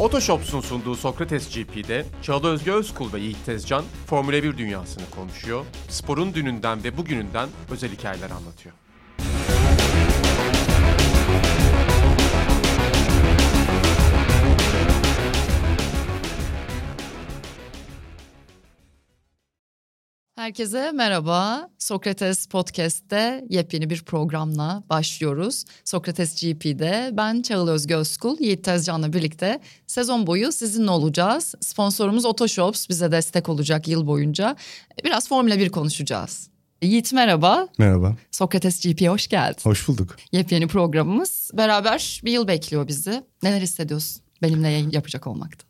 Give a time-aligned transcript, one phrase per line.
[0.00, 6.34] Otoshops'un sunduğu Sokrates GP'de Çağla Özge Özkul ve Yiğit Tezcan Formula 1 dünyasını konuşuyor, sporun
[6.34, 8.74] dününden ve bugününden özel hikayeler anlatıyor.
[20.48, 21.70] Herkese merhaba.
[21.78, 25.64] Sokrates Podcast'te yepyeni bir programla başlıyoruz.
[25.84, 31.54] Sokrates GP'de ben Çağıl Özkul, Yiğit Tezcan'la birlikte sezon boyu sizinle olacağız.
[31.60, 34.56] Sponsorumuz Otoshops bize destek olacak yıl boyunca.
[35.04, 36.48] Biraz Formula 1 konuşacağız.
[36.82, 37.68] Yiğit merhaba.
[37.78, 38.16] Merhaba.
[38.30, 39.60] Sokrates GP'ye hoş geldin.
[39.62, 40.16] Hoş bulduk.
[40.32, 41.50] Yepyeni programımız.
[41.54, 43.24] Beraber bir yıl bekliyor bizi.
[43.42, 45.67] Neler hissediyorsun benimle yayın yapacak olmakta?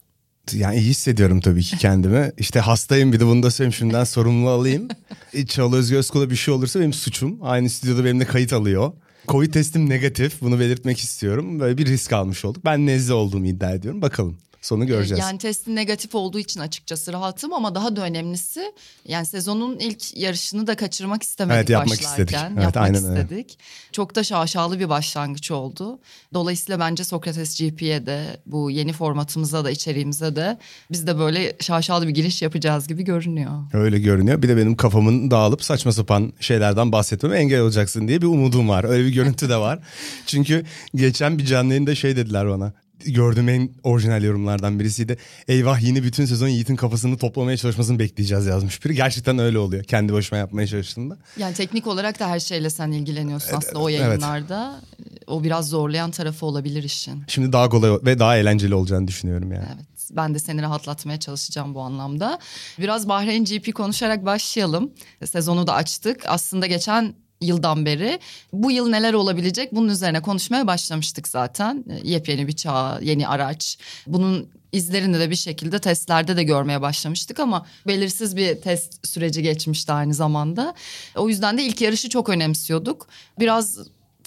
[0.55, 2.33] Yani iyi hissediyorum tabii ki kendimi.
[2.39, 4.89] İşte hastayım bir de bunu da söyleyeyim şimdiden sorumlu alayım.
[5.33, 7.39] E, Çağla Özgü Özkul'a bir şey olursa benim suçum.
[7.43, 8.93] Aynı stüdyoda benimle kayıt alıyor.
[9.29, 11.61] Covid testim negatif bunu belirtmek istiyorum.
[11.61, 12.65] Böyle bir risk almış olduk.
[12.65, 14.03] Ben nezle olduğumu iddia ediyorum.
[14.03, 14.39] Bakalım.
[14.69, 15.21] Sonu göreceğiz.
[15.21, 18.73] Yani testin negatif olduğu için açıkçası rahatım ama daha da önemlisi
[19.05, 22.25] yani sezonun ilk yarışını da kaçırmak istemedik evet, yapmak başlarken.
[22.25, 22.37] Istedik.
[22.53, 23.33] Evet, yapmak aynen istedik.
[23.33, 23.93] Öyle.
[23.93, 25.99] Çok da şaşalı bir başlangıç oldu.
[26.35, 30.59] Dolayısıyla bence Sokrates GP'ye de bu yeni formatımıza da içeriğimize de
[30.91, 33.53] biz de böyle şaşalı bir giriş yapacağız gibi görünüyor.
[33.73, 34.43] Öyle görünüyor.
[34.43, 38.85] Bir de benim kafamın dağılıp saçma sapan şeylerden bahsetmeme engel olacaksın diye bir umudum var.
[38.85, 39.79] Öyle bir görüntü de var.
[40.27, 42.73] Çünkü geçen bir canlı yayında şey dediler bana
[43.07, 45.19] gördüğüm en orijinal yorumlardan birisiydi.
[45.49, 48.95] Eyvah yine bütün sezon Yiğit'in kafasını toplamaya çalışmasını bekleyeceğiz yazmış biri.
[48.95, 51.19] Gerçekten öyle oluyor kendi başıma yapmaya çalıştığımda.
[51.37, 54.81] Yani teknik olarak da her şeyle sen ilgileniyorsun aslında o yayınlarda.
[54.99, 55.23] Evet.
[55.27, 57.23] O biraz zorlayan tarafı olabilir işin.
[57.29, 59.67] Şimdi daha kolay ve daha eğlenceli olacağını düşünüyorum yani.
[59.75, 62.39] Evet ben de seni rahatlatmaya çalışacağım bu anlamda.
[62.79, 64.93] Biraz Bahreyn GP konuşarak başlayalım.
[65.25, 66.23] Sezonu da açtık.
[66.27, 68.19] Aslında geçen yıldan beri
[68.53, 71.85] bu yıl neler olabilecek bunun üzerine konuşmaya başlamıştık zaten.
[71.91, 73.79] E, yepyeni bir çağ, yeni araç.
[74.07, 79.93] Bunun izlerini de bir şekilde testlerde de görmeye başlamıştık ama belirsiz bir test süreci geçmişti
[79.93, 80.75] aynı zamanda.
[81.17, 83.09] O yüzden de ilk yarışı çok önemsiyorduk.
[83.39, 83.79] Biraz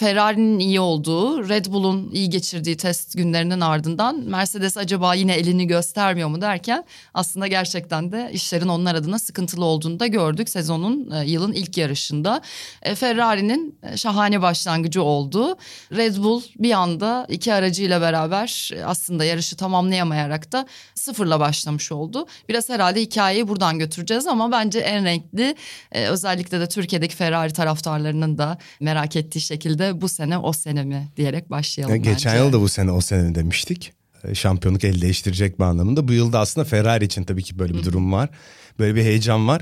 [0.01, 6.29] Ferrari'nin iyi olduğu, Red Bull'un iyi geçirdiği test günlerinin ardından Mercedes acaba yine elini göstermiyor
[6.29, 11.53] mu derken aslında gerçekten de işlerin onlar adına sıkıntılı olduğunu da gördük sezonun e, yılın
[11.53, 12.41] ilk yarışında.
[12.81, 15.57] E, Ferrari'nin e, şahane başlangıcı oldu.
[15.91, 22.27] Red Bull bir anda iki aracıyla beraber aslında yarışı tamamlayamayarak da sıfırla başlamış oldu.
[22.49, 25.55] Biraz herhalde hikayeyi buradan götüreceğiz ama bence en renkli
[25.91, 31.49] özellikle de Türkiye'deki Ferrari taraftarlarının da merak ettiği şekilde bu sene o sene mi diyerek
[31.51, 32.43] başlayalım yani Geçen bence.
[32.43, 33.93] yıl da bu sene o sene mi demiştik.
[34.23, 36.07] E, şampiyonluk el değiştirecek bir anlamında.
[36.07, 38.29] Bu yılda aslında Ferrari için tabii ki böyle bir durum var.
[38.79, 39.61] Böyle bir heyecan var.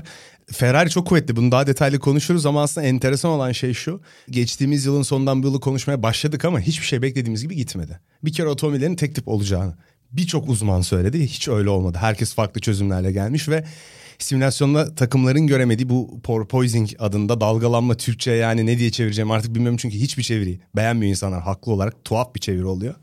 [0.52, 1.36] Ferrari çok kuvvetli.
[1.36, 4.00] Bunu daha detaylı konuşuruz ama aslında enteresan olan şey şu.
[4.30, 8.00] Geçtiğimiz yılın sonundan bu yılı konuşmaya başladık ama hiçbir şey beklediğimiz gibi gitmedi.
[8.24, 9.74] Bir kere otomobillerin tek tip olacağını
[10.12, 11.26] birçok uzman söyledi.
[11.26, 11.98] Hiç öyle olmadı.
[12.00, 13.64] Herkes farklı çözümlerle gelmiş ve
[14.24, 19.96] simülasyonda takımların göremediği bu porpoising adında dalgalanma Türkçe yani ne diye çevireceğim artık bilmiyorum çünkü
[19.96, 22.94] hiçbir çeviri beğenmiyor insanlar haklı olarak tuhaf bir çeviri oluyor.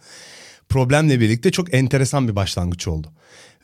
[0.69, 3.11] Problemle birlikte çok enteresan bir başlangıç oldu.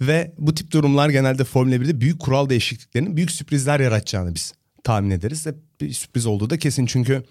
[0.01, 4.53] Ve bu tip durumlar genelde Formula 1'de büyük kural değişikliklerinin büyük sürprizler yaratacağını biz
[4.83, 5.47] tahmin ederiz.
[5.47, 7.23] Ve bir sürpriz olduğu da kesin çünkü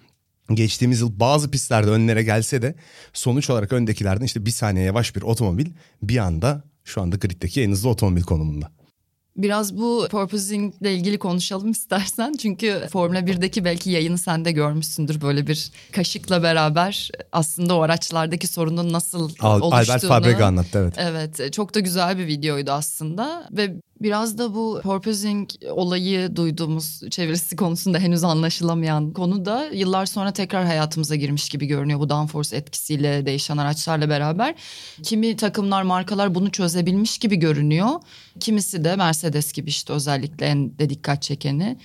[0.54, 2.74] geçtiğimiz yıl bazı pistlerde önlere gelse de
[3.12, 5.66] sonuç olarak öndekilerden işte bir saniye yavaş bir otomobil
[6.02, 8.70] bir anda şu anda griddeki en hızlı otomobil konumunda.
[9.37, 12.34] Biraz bu purposing ile ilgili konuşalım istersen.
[12.38, 15.20] Çünkü Formula 1'deki belki yayını sen de görmüşsündür.
[15.20, 19.75] Böyle bir kaşıkla beraber aslında o araçlardaki sorunun nasıl Al, oluştuğunu.
[19.75, 20.94] Albert Fabrega anlattı evet.
[20.98, 23.48] Evet çok da güzel bir videoydu aslında.
[23.53, 30.32] Ve Biraz da bu purposing olayı duyduğumuz çevirisi konusunda henüz anlaşılamayan konu da yıllar sonra
[30.32, 34.54] tekrar hayatımıza girmiş gibi görünüyor bu downforce etkisiyle değişen araçlarla beraber.
[35.02, 37.88] Kimi takımlar, markalar bunu çözebilmiş gibi görünüyor.
[38.40, 41.76] Kimisi de Mercedes gibi işte özellikle en de dikkat çekeni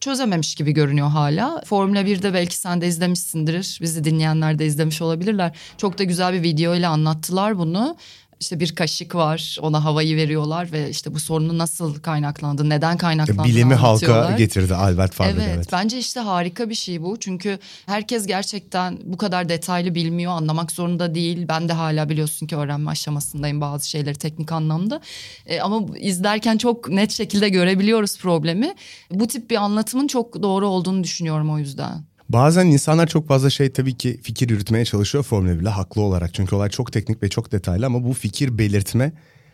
[0.00, 1.62] çözememiş gibi görünüyor hala.
[1.64, 3.78] Formula 1'de belki sen de izlemişsindir.
[3.82, 5.56] Bizi dinleyenler de izlemiş olabilirler.
[5.78, 7.96] Çok da güzel bir video ile anlattılar bunu
[8.40, 13.44] işte bir kaşık var ona havayı veriyorlar ve işte bu sorunun nasıl kaynaklandı neden kaynaklandığını
[13.46, 15.42] Bilimi halka getirdi Albert Fabrega.
[15.42, 20.32] Evet, evet bence işte harika bir şey bu çünkü herkes gerçekten bu kadar detaylı bilmiyor
[20.32, 21.48] anlamak zorunda değil.
[21.48, 25.00] Ben de hala biliyorsun ki öğrenme aşamasındayım bazı şeyleri teknik anlamda
[25.46, 28.74] e, ama izlerken çok net şekilde görebiliyoruz problemi.
[29.10, 32.07] Bu tip bir anlatımın çok doğru olduğunu düşünüyorum o yüzden.
[32.28, 36.34] Bazen insanlar çok fazla şey tabii ki fikir yürütmeye çalışıyor Formula 1'le haklı olarak.
[36.34, 39.12] Çünkü olay çok teknik ve çok detaylı ama bu fikir belirtme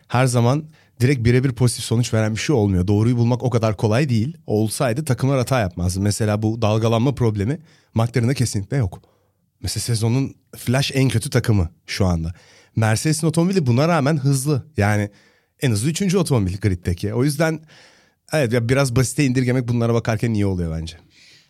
[0.09, 0.65] her zaman
[1.00, 2.87] direkt birebir pozitif sonuç veren bir şey olmuyor.
[2.87, 4.37] Doğruyu bulmak o kadar kolay değil.
[4.47, 6.00] Olsaydı takımlar hata yapmazdı.
[6.00, 7.59] Mesela bu dalgalanma problemi
[7.94, 9.03] McLaren'da kesinlikle yok.
[9.62, 12.35] Mesela sezonun flash en kötü takımı şu anda.
[12.76, 14.67] Mercedes'in otomobili buna rağmen hızlı.
[14.76, 15.11] Yani
[15.61, 17.15] en hızlı üçüncü otomobil griddeki.
[17.15, 17.61] O yüzden
[18.32, 21.03] evet ya biraz basite indirgemek bunlara bakarken iyi oluyor bence.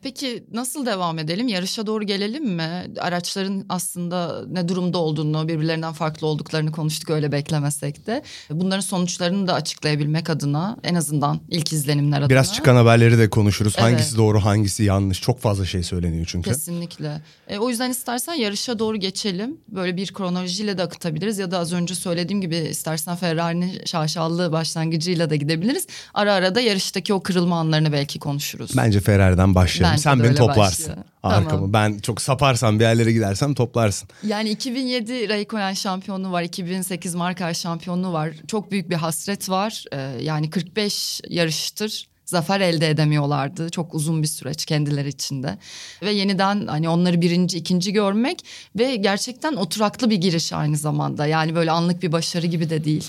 [0.05, 1.49] Peki nasıl devam edelim?
[1.49, 2.87] Yarışa doğru gelelim mi?
[3.01, 8.23] Araçların aslında ne durumda olduğunu, birbirlerinden farklı olduklarını konuştuk öyle beklemesek de.
[8.51, 12.29] Bunların sonuçlarını da açıklayabilmek adına en azından ilk izlenimler adına.
[12.29, 13.75] Biraz çıkan haberleri de konuşuruz.
[13.77, 13.85] Evet.
[13.85, 15.21] Hangisi doğru, hangisi yanlış.
[15.21, 16.51] Çok fazla şey söyleniyor çünkü.
[16.51, 17.21] Kesinlikle.
[17.49, 19.57] E, o yüzden istersen yarışa doğru geçelim.
[19.69, 25.31] Böyle bir kronolojiyle de akıtabiliriz ya da az önce söylediğim gibi istersen Ferrari'nin şaşalı başlangıcıyla
[25.31, 25.87] da gidebiliriz.
[26.15, 28.71] Ara ara da yarıştaki o kırılma anlarını belki konuşuruz.
[28.77, 29.94] Bence Ferrari'den başlayalım.
[29.95, 31.07] Bence Sen beni toplarsın başlıyor.
[31.23, 31.49] arkamı.
[31.49, 31.73] Tamam.
[31.73, 34.09] Ben çok saparsam bir yerlere gidersem toplarsın.
[34.27, 38.31] Yani 2007 Raikkonen şampiyonluğu var, 2008 Markar şampiyonluğu var.
[38.47, 39.85] Çok büyük bir hasret var.
[39.93, 43.71] Ee, yani 45 yarıştır zafer elde edemiyorlardı.
[43.71, 45.59] Çok uzun bir süreç kendileri içinde.
[46.03, 48.45] Ve yeniden hani onları birinci, ikinci görmek
[48.79, 51.27] ve gerçekten oturaklı bir giriş aynı zamanda.
[51.27, 53.05] Yani böyle anlık bir başarı gibi de değil.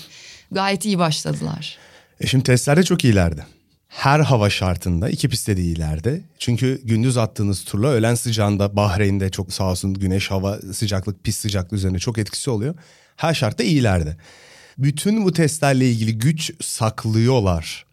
[0.52, 1.78] Gayet iyi başladılar.
[2.20, 3.46] E şimdi testlerde çok iyilerdi.
[3.96, 6.24] Her hava şartında iki pistte de iyilerdi.
[6.38, 11.76] Çünkü gündüz attığınız turla öğlen sıcağında Bahreyn'de çok sağ olsun güneş hava sıcaklık pist sıcaklığı
[11.76, 12.74] üzerine çok etkisi oluyor.
[13.16, 14.16] Her şartta iyilerdi.
[14.78, 17.86] Bütün bu testlerle ilgili güç saklıyorlar.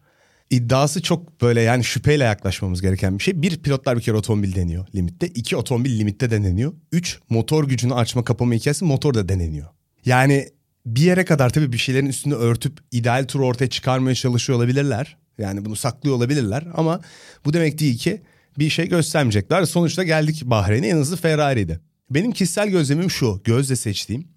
[0.50, 3.42] İddiası çok böyle yani şüpheyle yaklaşmamız gereken bir şey.
[3.42, 5.26] Bir pilotlar bir kere otomobil deniyor limitte.
[5.26, 6.72] İki otomobil limitte deneniyor.
[6.92, 9.68] Üç motor gücünü açma kapama hikayesi motor da deneniyor.
[10.04, 10.48] Yani
[10.86, 15.16] bir yere kadar tabii bir şeylerin üstünü örtüp ideal turu ortaya çıkarmaya çalışıyor olabilirler.
[15.38, 17.00] Yani bunu saklıyor olabilirler ama
[17.44, 18.22] bu demek değil ki
[18.58, 19.64] bir şey göstermeyecekler.
[19.64, 21.80] Sonuçta geldik Bahreyn'e en hızlı Ferrari'ydi.
[22.10, 24.28] Benim kişisel gözlemim şu gözle seçtiğim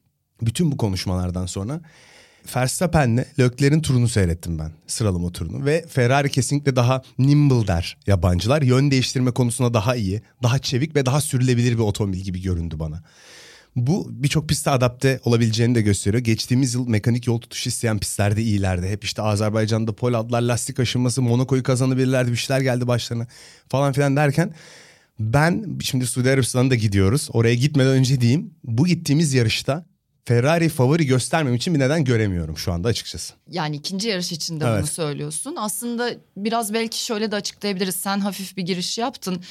[0.41, 1.81] bütün bu konuşmalardan sonra
[2.55, 8.61] Verstappen'le Leclerc'in turunu seyrettim ben sıralama turunu ve Ferrari kesinlikle daha nimble der yabancılar.
[8.61, 13.03] Yön değiştirme konusunda daha iyi, daha çevik ve daha sürülebilir bir otomobil gibi göründü bana.
[13.77, 16.23] Bu birçok piste adapte olabileceğini de gösteriyor.
[16.23, 18.87] Geçtiğimiz yıl mekanik yol tutuşu isteyen pistlerde iyilerdi.
[18.87, 23.27] Hep işte Azerbaycan'da pol aldılar, lastik aşınması, Monaco'yu kazanabilirlerdi, bir şeyler geldi başlarına
[23.69, 24.53] falan filan derken
[25.19, 27.29] ben şimdi Suudi Arabistan'a da gidiyoruz.
[27.33, 29.85] Oraya gitmeden önce diyeyim bu gittiğimiz yarışta
[30.25, 33.33] Ferrari favori göstermem için bir neden göremiyorum şu anda açıkçası.
[33.51, 34.79] Yani ikinci yarış için de Evet.
[34.79, 35.55] bunu söylüyorsun.
[35.57, 37.95] Aslında biraz belki şöyle de açıklayabiliriz.
[37.95, 39.41] Sen hafif bir giriş yaptın.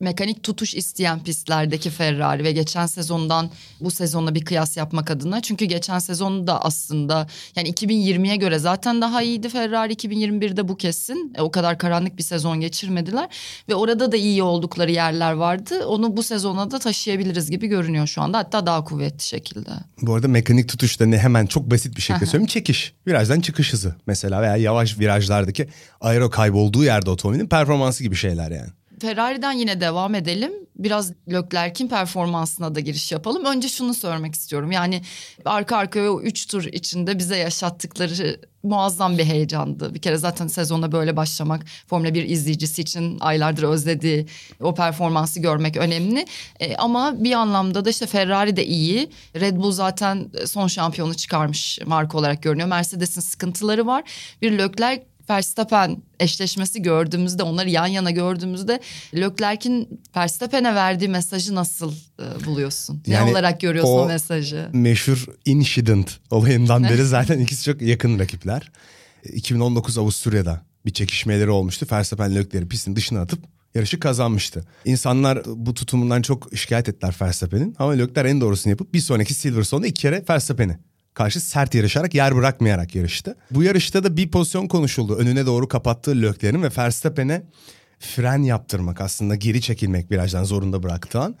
[0.00, 3.50] Mekanik tutuş isteyen pistlerdeki Ferrari ve geçen sezondan
[3.80, 5.40] bu sezonla bir kıyas yapmak adına.
[5.40, 7.26] Çünkü geçen sezon da aslında
[7.56, 11.32] yani 2020'ye göre zaten daha iyiydi Ferrari 2021'de bu kesin.
[11.36, 13.28] E, o kadar karanlık bir sezon geçirmediler
[13.68, 15.86] ve orada da iyi oldukları yerler vardı.
[15.86, 18.38] Onu bu sezona da taşıyabiliriz gibi görünüyor şu anda.
[18.38, 19.70] Hatta daha kuvvetli şekilde.
[20.02, 22.46] Bu arada mekanik tutuşta ne hemen çok basit bir şekilde söyleyeyim.
[22.46, 22.94] Çekiş.
[23.06, 25.68] Virajdan çıkış hızı mesela veya yavaş virajlardaki
[26.00, 28.70] aero kaybolduğu yerde otomobilin performansı gibi şeyler yani.
[29.00, 30.52] Ferrari'den yine devam edelim.
[30.76, 33.44] Biraz Leclerc'in performansına da giriş yapalım.
[33.44, 34.72] Önce şunu sormak istiyorum.
[34.72, 35.02] Yani
[35.44, 39.94] arka arkaya o üç tur içinde bize yaşattıkları muazzam bir heyecandı.
[39.94, 44.26] Bir kere zaten sezona böyle başlamak Formula 1 izleyicisi için aylardır özlediği
[44.60, 46.24] o performansı görmek önemli.
[46.60, 49.10] E, ama bir anlamda da işte Ferrari de iyi.
[49.34, 52.68] Red Bull zaten son şampiyonu çıkarmış marka olarak görünüyor.
[52.68, 54.04] Mercedes'in sıkıntıları var.
[54.42, 58.80] Bir Leclerc Verstappen eşleşmesi gördüğümüzde onları yan yana gördüğümüzde
[59.14, 63.02] Leclerc'in Verstappen'e verdiği mesajı nasıl e, buluyorsun?
[63.06, 64.68] Ne Yani olarak görüyorsun o, o- mesajı?
[64.72, 68.70] Meşhur incident olayından beri zaten ikisi çok yakın rakipler.
[69.32, 71.86] 2019 Avusturya'da bir çekişmeleri olmuştu.
[71.92, 73.38] Verstappen Leclerc'i pistin dışına atıp
[73.74, 74.64] yarışı kazanmıştı.
[74.84, 77.74] İnsanlar bu tutumundan çok şikayet ettiler Verstappen'in.
[77.78, 80.78] Ama Leclerc en doğrusunu yapıp bir sonraki Silverstone'da iki kere Verstappen'i
[81.16, 83.36] karşı sert yarışarak yer bırakmayarak yarıştı.
[83.50, 85.16] Bu yarışta da bir pozisyon konuşuldu.
[85.16, 87.42] Önüne doğru kapattığı Leclerc'in ve Verstappen'e
[87.98, 91.36] fren yaptırmak aslında geri çekilmek virajdan zorunda bıraktığı an.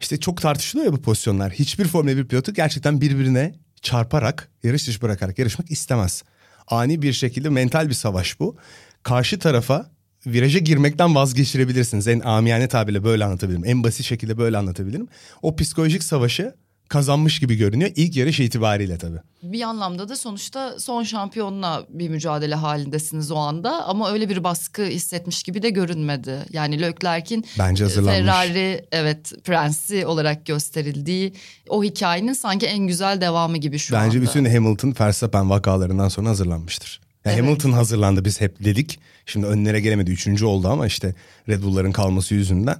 [0.00, 1.52] İşte çok tartışılıyor ya bu pozisyonlar.
[1.52, 6.22] Hiçbir Formula 1 pilotu gerçekten birbirine çarparak, yarış dışı bırakarak yarışmak istemez.
[6.68, 8.56] Ani bir şekilde mental bir savaş bu.
[9.02, 9.90] Karşı tarafa
[10.26, 12.08] viraja girmekten vazgeçirebilirsiniz.
[12.08, 13.64] En amiyane tabirle böyle anlatabilirim.
[13.64, 15.08] En basit şekilde böyle anlatabilirim.
[15.42, 16.54] O psikolojik savaşı
[16.90, 19.18] kazanmış gibi görünüyor ilk yarış itibariyle tabii.
[19.42, 24.82] Bir anlamda da sonuçta son şampiyonla bir mücadele halindesiniz o anda ama öyle bir baskı
[24.84, 26.38] hissetmiş gibi de görünmedi.
[26.52, 28.18] Yani Leclerc'in Bence hazırlanmış.
[28.18, 31.32] Ferrari evet prensi olarak gösterildiği
[31.68, 34.28] o hikayenin sanki en güzel devamı gibi şu Bence anda.
[34.28, 37.00] bütün Hamilton Verstappen vakalarından sonra hazırlanmıştır.
[37.24, 37.44] Yani Evet.
[37.44, 38.98] Hamilton hazırlandı biz hep dedik.
[39.26, 40.10] Şimdi önlere gelemedi.
[40.10, 41.14] Üçüncü oldu ama işte
[41.48, 42.76] Red Bull'ların kalması yüzünden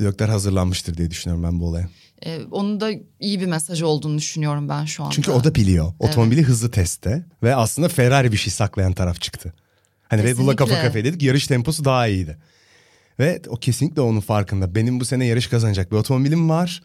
[0.00, 1.88] Leclerc hazırlanmıştır diye düşünüyorum ben bu olaya.
[2.24, 2.90] Ee, onun da
[3.20, 5.14] iyi bir mesaj olduğunu düşünüyorum ben şu anda.
[5.14, 5.92] Çünkü o da biliyor.
[5.98, 9.52] Otomobili hızlı testte ve aslında Ferrari bir şey saklayan taraf çıktı.
[10.08, 12.38] Hani Red Bull'la kafa kafaya dedik yarış temposu daha iyiydi.
[13.18, 14.74] Ve o kesinlikle onun farkında.
[14.74, 16.82] Benim bu sene yarış kazanacak bir otomobilim var.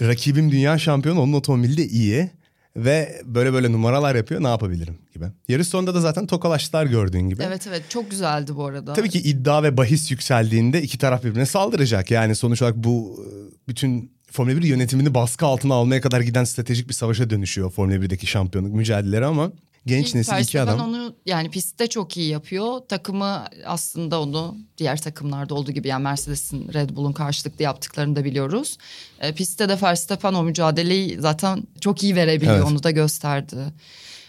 [0.00, 2.30] rakibim dünya şampiyonu onun otomobili de iyi
[2.76, 5.24] ve böyle böyle numaralar yapıyor ne yapabilirim gibi.
[5.48, 7.42] Yarış sonunda da zaten tokalaştılar gördüğün gibi.
[7.42, 8.92] Evet evet çok güzeldi bu arada.
[8.92, 12.10] Tabii ki iddia ve bahis yükseldiğinde iki taraf birbirine saldıracak.
[12.10, 13.28] Yani sonuç olarak bu e,
[13.68, 18.26] bütün Formula 1 yönetimini baskı altına almaya kadar giden stratejik bir savaşa dönüşüyor Formula 1'deki
[18.26, 19.52] şampiyonluk mücadeleleri ama
[19.86, 20.80] genç Ki nesil iki adam.
[20.80, 22.80] onu yani pistte çok iyi yapıyor.
[22.88, 28.78] Takımı aslında onu diğer takımlarda olduğu gibi yani Mercedes'in Red Bull'un karşılıklı yaptıklarını da biliyoruz.
[29.20, 32.66] E, pistte de Verstappen o mücadeleyi zaten çok iyi verebiliyor Evet.
[32.66, 33.56] onu da gösterdi.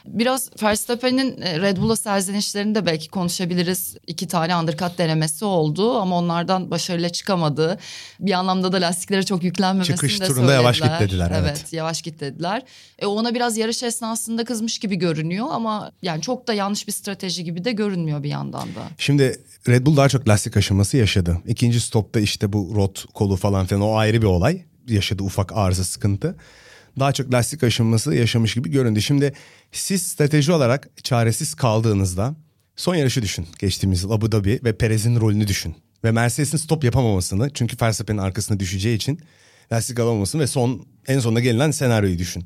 [0.07, 3.97] Biraz Verstappen'in e, Red Bull'a serzenişlerini de belki konuşabiliriz.
[4.07, 7.77] İki tane undercut denemesi oldu ama onlardan başarıyla çıkamadı.
[8.19, 11.41] Bir anlamda da lastiklere çok yüklenmemesini Çıkış de turunda yavaş git dediler, evet.
[11.41, 12.63] evet yavaş git dediler.
[12.99, 17.43] E, ona biraz yarış esnasında kızmış gibi görünüyor ama yani çok da yanlış bir strateji
[17.43, 18.81] gibi de görünmüyor bir yandan da.
[18.97, 21.37] Şimdi Red Bull daha çok lastik aşınması yaşadı.
[21.47, 24.61] İkinci stopta işte bu rot kolu falan filan o ayrı bir olay.
[24.87, 26.35] Yaşadı ufak arıza sıkıntı.
[26.99, 29.01] Daha çok lastik aşınması yaşamış gibi göründü.
[29.01, 29.33] Şimdi
[29.71, 32.35] siz strateji olarak çaresiz kaldığınızda
[32.75, 33.47] son yarışı düşün.
[33.59, 35.75] Geçtiğimiz yıl Abu Dhabi ve Perez'in rolünü düşün.
[36.03, 39.19] Ve Mercedes'in stop yapamamasını çünkü Verstappen'in arkasına düşeceği için
[39.71, 42.45] lastik alamamasını ve son en sonunda gelinen senaryoyu düşün.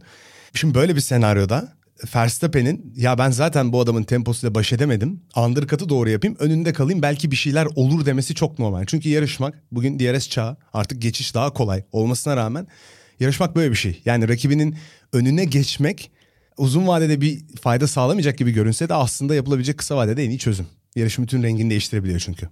[0.54, 1.74] Şimdi böyle bir senaryoda
[2.16, 5.22] Verstappen'in ya ben zaten bu adamın temposuyla baş edemedim.
[5.36, 8.86] Undercut'ı doğru yapayım önünde kalayım belki bir şeyler olur demesi çok normal.
[8.86, 12.68] Çünkü yarışmak bugün DRS çağı artık geçiş daha kolay olmasına rağmen
[13.20, 14.02] yarışmak böyle bir şey.
[14.06, 14.76] Yani rakibinin
[15.14, 16.12] önüne geçmek
[16.58, 20.68] uzun vadede bir fayda sağlamayacak gibi görünse de aslında yapılabilecek kısa vadede en iyi çözüm.
[20.96, 22.50] Yarışın bütün rengini değiştirebiliyor çünkü.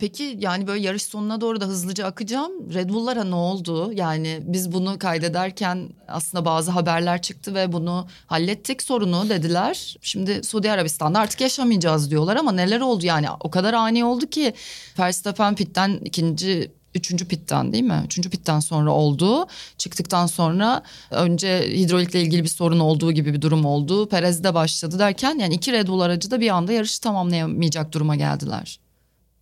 [0.00, 2.52] Peki yani böyle yarış sonuna doğru da hızlıca akacağım.
[2.74, 3.92] Red Bull'lara ne oldu?
[3.92, 9.96] Yani biz bunu kaydederken aslında bazı haberler çıktı ve bunu hallettik sorunu dediler.
[10.02, 14.54] Şimdi Suudi Arabistan'da artık yaşamayacağız diyorlar ama neler oldu yani o kadar ani oldu ki
[14.98, 18.02] Verstappen pitten ikinci üçüncü pitten değil mi?
[18.04, 19.46] Üçüncü pitten sonra oldu.
[19.78, 24.08] Çıktıktan sonra önce hidrolikle ilgili bir sorun olduğu gibi bir durum oldu.
[24.08, 28.80] Perez'de başladı derken yani iki Red Bull aracı da bir anda yarışı tamamlayamayacak duruma geldiler.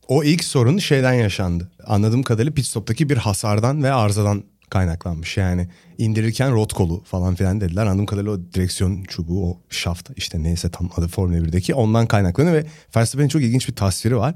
[0.09, 1.71] O ilk sorun şeyden yaşandı.
[1.87, 5.37] Anladığım kadarıyla pit stop'taki bir hasardan ve arızadan kaynaklanmış.
[5.37, 7.87] Yani indirirken rot kolu falan filan dediler.
[7.87, 12.55] Anladığım kadarıyla o direksiyon çubuğu, o şaft işte neyse tam adı Formula 1'deki ondan kaynaklanıyor
[12.57, 14.35] ve Verstappen'in çok ilginç bir tasviri var.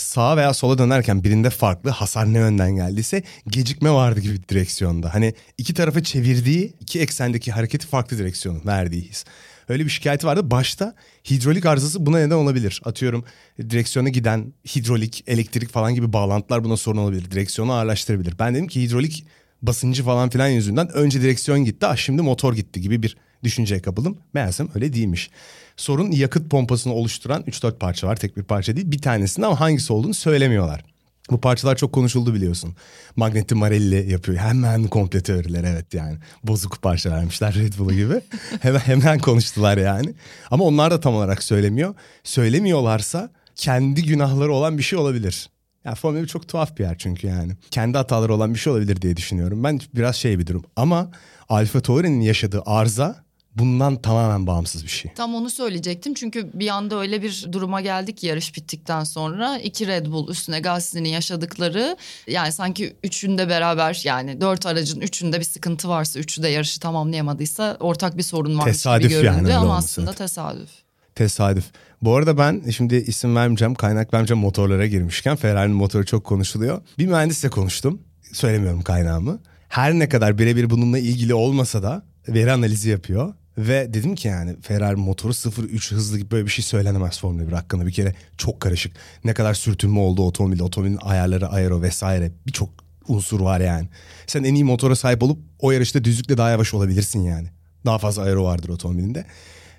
[0.00, 5.14] Sağa veya sola dönerken birinde farklı hasar ne yönden geldiyse gecikme vardı gibi direksiyonda.
[5.14, 9.24] Hani iki tarafa çevirdiği iki eksendeki hareketi farklı direksiyonun verdiği his.
[9.68, 10.50] Öyle bir şikayeti vardı.
[10.50, 10.94] Başta
[11.30, 12.80] hidrolik arızası buna neden olabilir.
[12.84, 13.24] Atıyorum
[13.58, 17.30] direksiyona giden hidrolik, elektrik falan gibi bağlantılar buna sorun olabilir.
[17.30, 18.38] Direksiyonu ağırlaştırabilir.
[18.38, 19.24] Ben dedim ki hidrolik
[19.62, 24.18] basıncı falan filan yüzünden önce direksiyon gitti ah şimdi motor gitti gibi bir düşünceye kapıldım.
[24.32, 25.30] Meğersem öyle değilmiş.
[25.76, 28.16] Sorun yakıt pompasını oluşturan 3-4 parça var.
[28.16, 28.90] Tek bir parça değil.
[28.90, 30.84] Bir tanesinde ama hangisi olduğunu söylemiyorlar.
[31.30, 32.76] Bu parçalar çok konuşuldu biliyorsun.
[33.16, 34.38] Magneti Marelli yapıyor.
[34.38, 36.18] Hemen komple teoriler evet yani.
[36.44, 38.20] Bozuk parça vermişler Red Bull'a gibi.
[38.60, 40.14] hemen, hemen konuştular yani.
[40.50, 41.94] Ama onlar da tam olarak söylemiyor.
[42.24, 45.50] Söylemiyorlarsa kendi günahları olan bir şey olabilir.
[45.84, 47.52] Ya Formula 1 çok tuhaf bir yer çünkü yani.
[47.70, 49.64] Kendi hataları olan bir şey olabilir diye düşünüyorum.
[49.64, 50.64] Ben biraz şey bir durum.
[50.76, 51.10] Ama
[51.48, 53.24] Alfa Tauri'nin yaşadığı arıza
[53.60, 55.12] bundan tamamen bağımsız bir şey.
[55.14, 60.06] Tam onu söyleyecektim çünkü bir anda öyle bir duruma geldik yarış bittikten sonra iki Red
[60.06, 66.18] Bull üstüne Gasly'nin yaşadıkları yani sanki üçünde beraber yani dört aracın üçünde bir sıkıntı varsa
[66.18, 70.70] üçü de yarışı tamamlayamadıysa ortak bir sorun varmış Tesadüf gibi göründü yani ama aslında tesadüf.
[71.14, 71.64] Tesadüf.
[72.02, 76.82] Bu arada ben şimdi isim vermeyeceğim, kaynak vermeyeceğim motorlara girmişken Ferrari'nin motoru çok konuşuluyor.
[76.98, 78.02] Bir mühendisle konuştum.
[78.32, 79.40] Söylemiyorum kaynağımı.
[79.68, 83.34] Her ne kadar birebir bununla ilgili olmasa da veri analizi yapıyor.
[83.68, 87.52] Ve dedim ki yani Ferrari motoru 0-3 hızlı gibi böyle bir şey söylenemez Formula 1
[87.52, 87.86] hakkında.
[87.86, 88.96] Bir kere çok karışık.
[89.24, 92.70] Ne kadar sürtünme oldu otomobilde, otomobilin ayarları, aero vesaire birçok
[93.08, 93.88] unsur var yani.
[94.26, 97.48] Sen en iyi motora sahip olup o yarışta düzlükle daha yavaş olabilirsin yani.
[97.86, 99.26] Daha fazla aero vardır otomobilinde.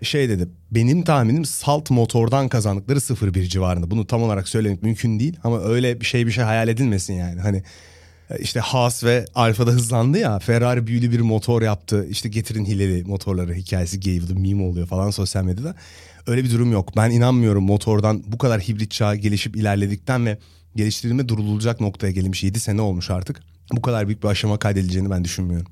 [0.02, 3.92] Şey dedi benim tahminim salt motordan kazandıkları 0-1 civarında.
[3.92, 7.42] Bunu tam olarak söylemek mümkün değil ama öyle bir şey bir şey hayal edilmesin yani.
[7.42, 7.64] Hani
[8.40, 12.06] işte Haas ve Alfa'da hızlandı ya Ferrari büyülü bir motor yaptı.
[12.10, 15.76] İşte getirin hileli motorları hikayesi gave meme oluyor falan sosyal medyada.
[16.28, 16.96] Öyle bir durum yok.
[16.98, 20.38] Ben inanmıyorum motordan bu kadar hibrit çağ gelişip ilerledikten ve
[20.76, 23.42] geliştirilme durulacak noktaya gelmiş 7 sene olmuş artık.
[23.72, 25.68] Bu kadar büyük bir aşama kaydedileceğini ben düşünmüyorum.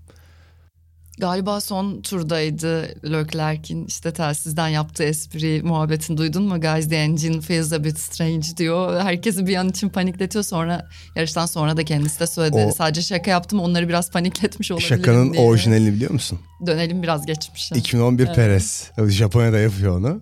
[1.19, 6.61] Galiba son turdaydı Leclerc'in işte telsizden yaptığı espri muhabbetini duydun mu?
[6.61, 9.01] Guys the engine feels a bit strange diyor.
[9.01, 12.65] Herkesi bir an için panikletiyor sonra yarıştan sonra da kendisi de söyledi.
[12.67, 15.43] O- Sadece şaka yaptım onları biraz panikletmiş olabilirim Şakanın diye.
[15.45, 16.39] orijinalini biliyor musun?
[16.65, 17.75] Dönelim biraz geçmişe.
[17.75, 18.35] 2011 Evet.
[18.35, 18.91] Perez.
[19.07, 20.21] Japonya'da yapıyor onu.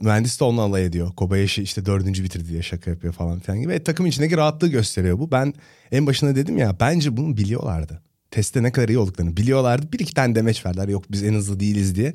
[0.00, 1.12] Mühendis de onunla alay ediyor.
[1.14, 3.72] Kobayashi işte dördüncü bitirdi diye şaka yapıyor falan filan gibi.
[3.72, 5.30] E, takım içindeki rahatlığı gösteriyor bu.
[5.30, 5.54] Ben
[5.92, 8.02] en başında dedim ya bence bunu biliyorlardı.
[8.30, 9.92] Testte ne kadar iyi olduklarını biliyorlardı.
[9.92, 12.14] Bir iki tane demeç verdiler yok biz en hızlı değiliz diye.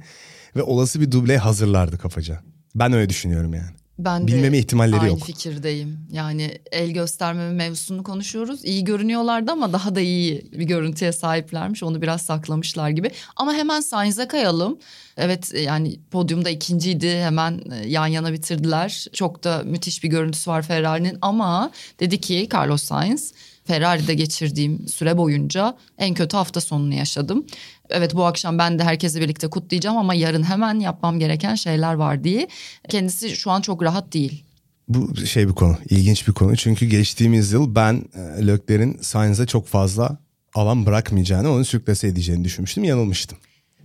[0.55, 2.41] Ve olası bir dubleye hazırlardı kafaca.
[2.75, 3.69] Ben öyle düşünüyorum yani.
[3.99, 5.23] Ben Bilmeme de ihtimalleri aynı yok.
[5.23, 5.99] fikirdeyim.
[6.11, 8.65] Yani el göstermeme mevzusunu konuşuyoruz.
[8.65, 11.83] İyi görünüyorlardı ama daha da iyi bir görüntüye sahiplermiş.
[11.83, 13.11] Onu biraz saklamışlar gibi.
[13.35, 14.77] Ama hemen Sainz'e kayalım.
[15.17, 17.17] Evet yani podyumda ikinciydi.
[17.17, 19.05] Hemen e, yan yana bitirdiler.
[19.13, 21.17] Çok da müthiş bir görüntüsü var Ferrari'nin.
[21.21, 23.33] Ama dedi ki Carlos Sainz
[23.65, 27.45] Ferrari'de geçirdiğim süre boyunca en kötü hafta sonunu yaşadım.
[27.89, 32.23] Evet bu akşam ben de herkesle birlikte kutlayacağım ama yarın hemen yapmam gereken şeyler var
[32.23, 32.47] diye.
[32.89, 34.43] Kendisi şu an çok rahat değil.
[34.87, 36.55] Bu şey bir konu, ilginç bir konu.
[36.55, 40.17] Çünkü geçtiğimiz yıl ben e, Lökler'in Sainz'e çok fazla
[40.53, 42.83] alan bırakmayacağını, onu sürklase edeceğini düşünmüştüm.
[42.83, 43.37] Yanılmıştım.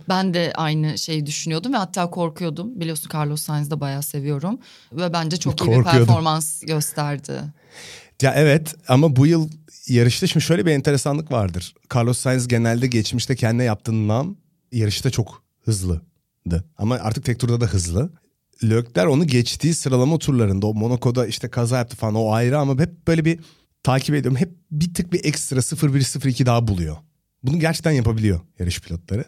[0.09, 2.79] Ben de aynı şeyi düşünüyordum ve hatta korkuyordum.
[2.79, 4.59] Biliyorsun Carlos Sainz'ı da bayağı seviyorum.
[4.93, 7.33] Ve bence çok iyi bir performans gösterdi.
[8.21, 9.49] Ya evet ama bu yıl
[9.87, 11.73] yarışta şimdi şöyle bir enteresanlık vardır.
[11.95, 14.37] Carlos Sainz genelde geçmişte kendine yaptığı nam
[14.71, 16.65] yarışta çok hızlıydı.
[16.77, 18.11] Ama artık tek turda da hızlı.
[18.63, 23.07] Lökler onu geçtiği sıralama turlarında o Monaco'da işte kaza yaptı falan o ayrı ama hep
[23.07, 23.39] böyle bir
[23.83, 24.39] takip ediyorum.
[24.39, 26.97] Hep bir tık bir ekstra 0-1-0-2 daha buluyor.
[27.43, 29.25] Bunu gerçekten yapabiliyor yarış pilotları.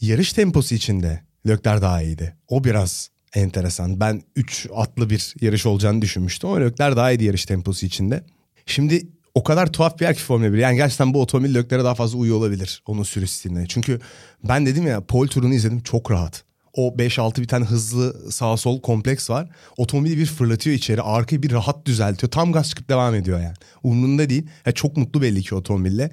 [0.00, 2.36] Yarış temposu içinde Lökler daha iyiydi.
[2.48, 4.00] O biraz enteresan.
[4.00, 8.24] Ben 3 atlı bir yarış olacağını düşünmüştüm ama Lökler daha iyiydi yarış temposu içinde.
[8.66, 10.58] Şimdi o kadar tuhaf bir yer ki Formula 1.
[10.58, 13.42] Yani gerçekten bu otomobil Lökler'e daha fazla uyuyor olabilir onun sürüş.
[13.68, 14.00] Çünkü
[14.44, 16.44] ben dedim ya pole turunu izledim çok rahat.
[16.72, 19.48] O 5-6 bir tane hızlı sağ sol kompleks var.
[19.76, 21.02] Otomobili bir fırlatıyor içeri.
[21.02, 22.30] Arkayı bir rahat düzeltiyor.
[22.30, 23.54] Tam gaz çıkıp devam ediyor yani.
[23.82, 24.46] Umrunda değil.
[24.66, 26.10] Ya çok mutlu belli ki otomobille.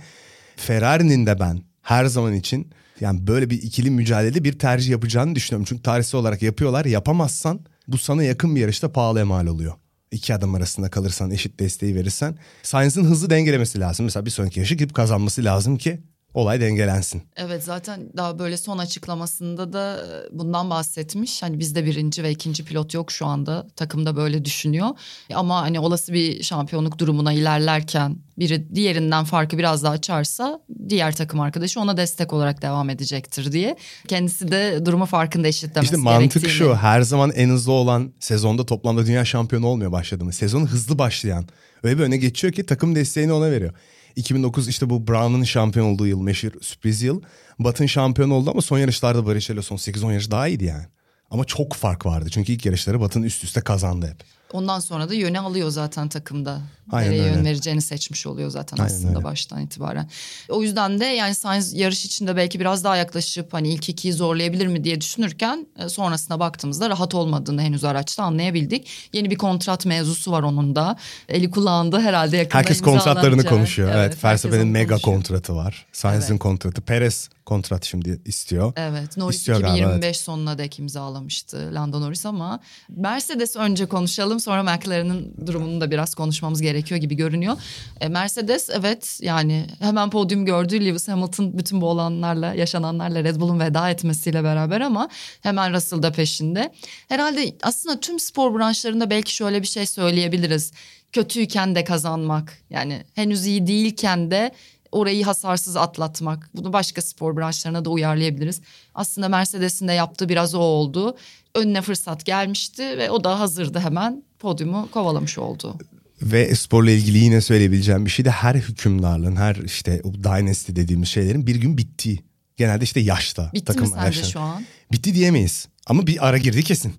[0.56, 5.65] Ferrari'nin de ben her zaman için yani böyle bir ikili mücadelede bir tercih yapacağını düşünüyorum.
[5.70, 6.86] Çünkü tarihsel olarak yapıyorlar.
[6.86, 9.74] Yapamazsan bu sana yakın bir yarışta pahalıya mal oluyor.
[10.13, 12.38] İki adam arasında kalırsan eşit desteği verirsen.
[12.63, 14.05] Sainz'ın hızlı dengelemesi lazım.
[14.05, 16.00] Mesela bir sonraki yarışı gidip kazanması lazım ki
[16.33, 17.21] olay dengelensin.
[17.35, 21.43] Evet zaten daha böyle son açıklamasında da e, bundan bahsetmiş.
[21.43, 23.67] Hani bizde birinci ve ikinci pilot yok şu anda.
[23.75, 24.87] Takımda böyle düşünüyor.
[25.33, 31.39] Ama hani olası bir şampiyonluk durumuna ilerlerken biri diğerinden farkı biraz daha açarsa diğer takım
[31.39, 33.75] arkadaşı ona destek olarak devam edecektir diye.
[34.07, 38.65] Kendisi de durumu farkında eşitlemesi İşte mantık gerektiğini- şu her zaman en hızlı olan sezonda
[38.65, 40.35] toplamda dünya şampiyonu olmuyor başladığımız.
[40.35, 41.46] Sezonu hızlı başlayan
[41.83, 43.74] öyle bir öne geçiyor ki takım desteğini ona veriyor.
[44.15, 47.21] 2009 işte bu Brown'un şampiyon olduğu yıl meşhur sürpriz yıl.
[47.59, 50.85] Batın şampiyon oldu ama son yarışlarda Barrichello son 8-10 yarış daha iyiydi yani.
[51.29, 54.23] Ama çok fark vardı çünkü ilk yarışları Batın üst üste kazandı hep.
[54.53, 56.61] Ondan sonra da yöne alıyor zaten takımda.
[56.92, 57.35] Aynen Nereye öyle.
[57.35, 59.24] yön vereceğini seçmiş oluyor zaten Aynen aslında öyle.
[59.24, 60.09] baştan itibaren.
[60.50, 64.68] O yüzden de yani Sainz yarış içinde belki biraz daha yaklaşıp hani ilk ikiyi zorlayabilir
[64.68, 68.87] mi diye düşünürken e, sonrasına baktığımızda rahat olmadığını henüz araçta anlayabildik.
[69.13, 70.96] Yeni bir kontrat mevzusu var onun da.
[71.29, 73.89] Eli kulağında herhalde yakında Herkes kontratlarını konuşuyor.
[73.89, 75.16] Evet, herkes Verstappen'in mega konuşuyor.
[75.16, 75.85] kontratı var.
[75.94, 76.42] Sainz'in Evet.
[76.42, 76.81] kontratı.
[76.81, 78.74] Perez kontrat şimdi istiyor.
[78.75, 84.64] Evet Norris İstiyor galiba, 2025 sonuna dek imzalamıştı Lando Norris ama Mercedes önce konuşalım sonra
[84.64, 87.58] McLaren'ın durumunu da biraz konuşmamız gerekiyor gibi görünüyor.
[88.01, 93.60] E, Mercedes evet yani hemen podyum gördü Lewis Hamilton bütün bu olanlarla yaşananlarla Red Bull'un
[93.60, 95.10] veda etmesiyle beraber ama
[95.42, 96.74] hemen Russell da peşinde.
[97.10, 100.72] Herhalde aslında tüm spor branşlarında belki şöyle bir şey söyleyebiliriz.
[101.12, 104.51] Kötüyken de kazanmak yani henüz iyi değilken de
[104.94, 106.50] orayı hasarsız atlatmak.
[106.53, 108.62] Bunu başka spor branşlarına da uyarlayabiliriz.
[108.96, 111.18] Aslında Mercedes'in de yaptığı biraz o oldu.
[111.56, 115.77] Önüne fırsat gelmişti ve o da hazırdı hemen podyumu kovalamış oldu.
[116.22, 121.08] Ve sporla ilgili yine söyleyebileceğim bir şey de her hükümdarlığın, her işte o dynasty dediğimiz
[121.10, 122.20] şeylerin bir gün bittiği.
[122.58, 123.50] Genelde işte yaşta.
[123.53, 124.24] Bitti takım mi sence yaşta.
[124.24, 124.66] şu an?
[124.92, 125.68] Bitti diyemeyiz.
[125.88, 126.94] Ama bir ara girdi kesin.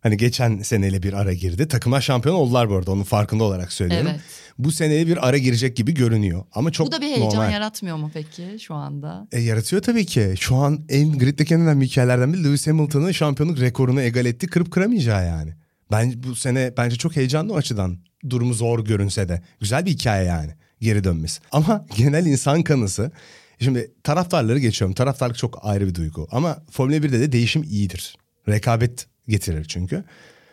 [0.00, 1.68] Hani geçen seneyle bir ara girdi.
[1.68, 2.90] Takımlar şampiyon oldular bu arada.
[2.90, 4.08] Onun farkında olarak söylüyorum.
[4.10, 4.20] Evet.
[4.58, 6.44] Bu seneye bir ara girecek gibi görünüyor.
[6.52, 7.52] Ama çok Bu da bir heyecan normal.
[7.52, 9.28] yaratmıyor mu peki şu anda?
[9.32, 10.34] E, yaratıyor tabii ki.
[10.40, 14.46] Şu an en griddeki en önemli hikayelerden biri Lewis Hamilton'ın şampiyonluk rekorunu egal etti.
[14.46, 15.54] Kırıp kıramayacağı yani.
[15.90, 17.98] Ben bu sene bence çok heyecanlı o açıdan.
[18.30, 19.42] Durumu zor görünse de.
[19.60, 21.40] Güzel bir hikaye yani geri dönmesi.
[21.52, 23.12] Ama genel insan kanısı.
[23.60, 24.94] Şimdi taraftarları geçiyorum.
[24.94, 26.28] Taraftarlık çok ayrı bir duygu.
[26.30, 28.16] Ama Formula 1'de de değişim iyidir.
[28.48, 30.04] Rekabet getirir çünkü.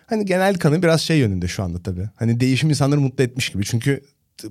[0.07, 2.09] Hani genel kanı biraz şey yönünde şu anda tabii.
[2.15, 3.65] Hani değişim insanları mutlu etmiş gibi.
[3.65, 4.01] Çünkü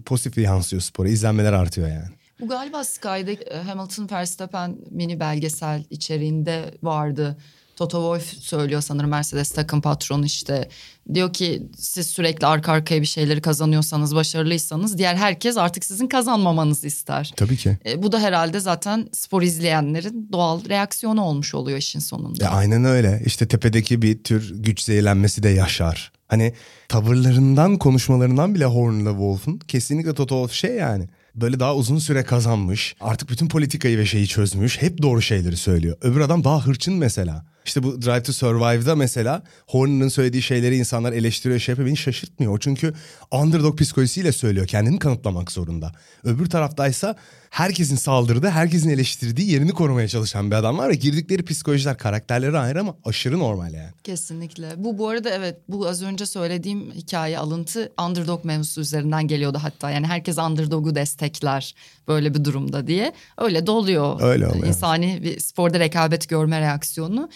[0.05, 1.09] pozitif yansıyor spora.
[1.09, 2.09] İzlenmeler artıyor yani.
[2.41, 7.37] Bu galiba Sky'da e, Hamilton Verstappen mini belgesel içeriğinde vardı.
[7.77, 10.69] Toto Wolff söylüyor sanırım Mercedes takım patronu işte.
[11.15, 16.87] Diyor ki siz sürekli arka arkaya bir şeyleri kazanıyorsanız, başarılıysanız diğer herkes artık sizin kazanmamanızı
[16.87, 17.33] ister.
[17.37, 17.79] Tabii ki.
[17.87, 22.45] E, bu da herhalde zaten spor izleyenlerin doğal reaksiyonu olmuş oluyor işin sonunda.
[22.45, 23.23] Ya aynen öyle.
[23.27, 26.13] İşte tepedeki bir tür güç zehirlenmesi de yaşar.
[26.29, 26.55] Hani
[26.89, 31.09] tavırlarından, konuşmalarından bile Horner'la Wolf'un kesinlikle Toto Wolff şey yani.
[31.35, 32.97] böyle daha uzun süre kazanmış.
[33.01, 34.83] Artık bütün politikayı ve şeyi çözmüş.
[34.83, 35.97] Hep doğru şeyleri söylüyor.
[36.03, 37.45] Öbür adam daha hırçın mesela.
[37.65, 41.89] İşte bu Drive to Survive'da mesela Horner'ın söylediği şeyleri insanlar eleştiriyor şey yapıyor.
[41.89, 42.61] Beni şaşırtmıyor.
[42.61, 42.95] Çünkü
[43.33, 44.67] underdog psikolojisiyle söylüyor.
[44.67, 45.93] Kendini kanıtlamak zorunda.
[46.25, 47.17] Öbür taraftaysa
[47.55, 52.81] herkesin saldırdığı, herkesin eleştirdiği yerini korumaya çalışan bir adam var ve girdikleri psikolojiler, karakterleri ayrı
[52.81, 53.91] ama aşırı normal yani.
[54.05, 54.73] Kesinlikle.
[54.77, 59.91] Bu bu arada evet bu az önce söylediğim hikaye alıntı underdog mevzusu üzerinden geliyordu hatta.
[59.91, 61.75] Yani herkes underdog'u destekler
[62.09, 63.13] böyle bir durumda diye.
[63.39, 64.21] Öyle de oluyor.
[64.21, 64.67] Öyle oluyor.
[64.67, 67.29] İnsani bir sporda rekabet görme reaksiyonu.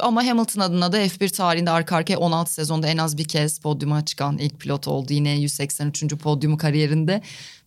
[0.00, 4.04] Ama Hamilton adına da F1 tarihinde arka arkaya 16 sezonda en az bir kez podyuma
[4.04, 5.12] çıkan ilk pilot oldu.
[5.12, 6.14] Yine 183.
[6.14, 7.22] podyumu kariyerinde.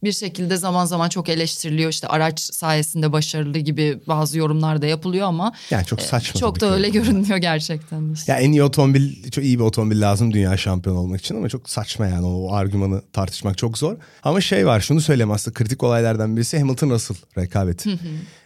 [0.06, 1.90] Bir şekilde zaman zaman çok eleştiriliyor.
[1.90, 6.40] İşte araç sayesinde başarılı gibi bazı yorumlar da yapılıyor ama Yani çok saçma.
[6.40, 8.14] çok da öyle görünmüyor gerçekten.
[8.14, 8.32] Işte.
[8.32, 11.70] Ya en iyi otomobil, çok iyi bir otomobil lazım dünya şampiyonu olmak için ama çok
[11.70, 13.98] saçma yani o, o argümanı tartışmak çok zor.
[14.24, 18.00] Ama şey var şunu söyleyeyim aslında kritik olaylardan birisi Hamilton Russell rekabeti.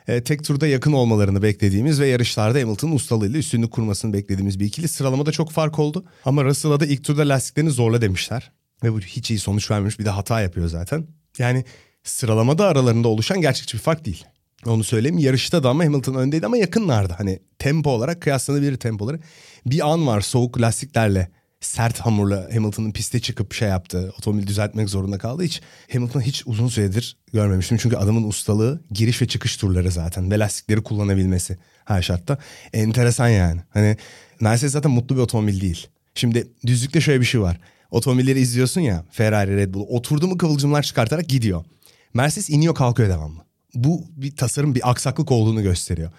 [0.08, 4.88] E, tek turda yakın olmalarını beklediğimiz ve yarışlarda Hamilton'ın ustalığıyla üstünlük kurmasını beklediğimiz bir ikili.
[4.88, 8.52] Sıralamada çok fark oldu ama Russell'a da ilk turda lastiklerini zorla demişler.
[8.84, 11.08] Ve bu hiç iyi sonuç vermemiş bir de hata yapıyor zaten.
[11.38, 11.66] Yani
[12.04, 14.26] sıralamada aralarında oluşan gerçekçi bir fark değil.
[14.66, 15.18] Onu söyleyeyim.
[15.18, 17.14] Yarışta da ama Hamilton öndeydi ama yakınlardı.
[17.18, 19.20] Hani tempo olarak kıyaslanabilir tempoları.
[19.66, 21.30] Bir an var soğuk lastiklerle
[21.62, 24.14] sert hamurla Hamilton'ın piste çıkıp şey yaptı.
[24.18, 25.44] Otomobili düzeltmek zorunda kaldı.
[25.44, 25.62] Hiç
[25.94, 27.78] Hamilton'ı hiç uzun süredir görmemiştim.
[27.78, 30.32] Çünkü adamın ustalığı giriş ve çıkış turları zaten.
[30.32, 32.38] Ve lastikleri kullanabilmesi her şartta.
[32.74, 33.62] Enteresan yani.
[33.70, 33.98] Hani
[34.40, 35.88] Mercedes zaten mutlu bir otomobil değil.
[36.16, 37.60] Şimdi düzlükte şöyle bir şey var.
[37.92, 39.86] Otomobilleri izliyorsun ya Ferrari, Red Bull.
[39.90, 41.66] Oturdu mu kıvılcımlar çıkartarak gidiyor.
[42.14, 43.40] Mercedes iniyor kalkıyor devamlı.
[43.76, 46.12] Bu bir tasarım bir aksaklık olduğunu gösteriyor.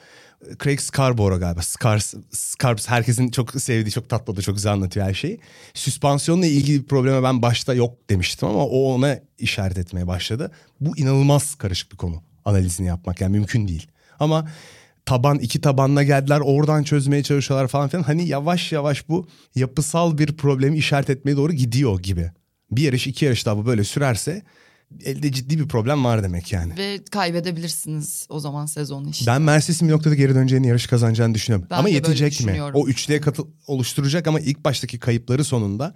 [0.62, 1.62] Craig Scarborough galiba.
[1.62, 5.40] Scars, Scarbs herkesin çok sevdiği, çok tatlı çok güzel anlatıyor her şeyi.
[5.74, 10.50] Süspansiyonla ilgili bir probleme ben başta yok demiştim ama o ona işaret etmeye başladı.
[10.80, 13.86] Bu inanılmaz karışık bir konu analizini yapmak yani mümkün değil.
[14.20, 14.50] Ama
[15.06, 18.02] taban iki tabanla geldiler oradan çözmeye çalışıyorlar falan filan.
[18.02, 22.30] Hani yavaş yavaş bu yapısal bir problemi işaret etmeye doğru gidiyor gibi.
[22.70, 24.42] Bir yarış iki yarış daha bu böyle sürerse
[25.04, 26.76] elde ciddi bir problem var demek yani.
[26.76, 29.26] Ve kaybedebilirsiniz o zaman sezonu işte.
[29.26, 31.66] Ben Mercedes'in bir noktada geri döneceğini, yarış kazanacağını düşünüyorum.
[31.70, 32.62] Ben ama yetecek mi?
[32.74, 35.94] O üçlüye katıl oluşturacak ama ilk baştaki kayıpları sonunda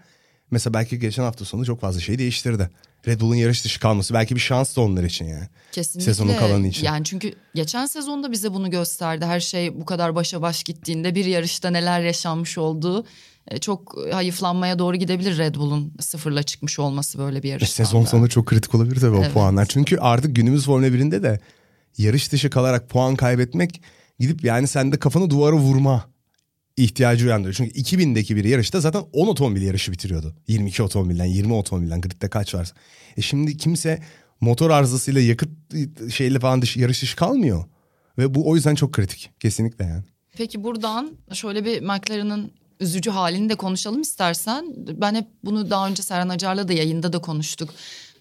[0.50, 2.70] mesela belki geçen hafta sonu çok fazla şey değiştirdi.
[3.06, 5.48] Red Bull'un yarış dışı kalması belki bir şans da onlar için yani.
[5.72, 6.12] Kesinlikle.
[6.12, 6.84] Sezonun kalanı için.
[6.86, 9.24] Yani çünkü geçen sezonda bize bunu gösterdi.
[9.24, 13.04] Her şey bu kadar başa baş gittiğinde bir yarışta neler yaşanmış olduğu
[13.48, 17.84] e, çok hayıflanmaya doğru gidebilir Red Bull'un sıfırla çıkmış olması böyle bir E, yarıştan.
[17.84, 19.30] Sezon sonu çok kritik olabilir tabii Evet.
[19.30, 19.66] o puanlar.
[19.66, 21.40] Çünkü artık günümüz Formula 1'inde de
[21.98, 23.80] yarış dışı kalarak puan kaybetmek
[24.18, 26.04] gidip yani sende kafanı duvara vurma
[26.76, 27.54] ihtiyacı uyandırıyor.
[27.54, 30.34] Çünkü 2000'deki bir yarışta zaten 10 otomobil yarışı bitiriyordu.
[30.48, 32.74] 22 otomobilden 20 otomobilden gridde kaç varsa.
[33.16, 34.02] E şimdi kimse
[34.40, 35.50] motor arızasıyla yakıt
[36.12, 37.64] şeyle falan dışı, yarış dışı kalmıyor.
[38.18, 39.30] Ve bu o yüzden çok kritik.
[39.40, 40.04] Kesinlikle yani.
[40.36, 44.74] Peki buradan şöyle bir McLaren'ın üzücü halini de konuşalım istersen.
[44.76, 47.74] Ben hep bunu daha önce Serhan Acar'la da yayında da konuştuk.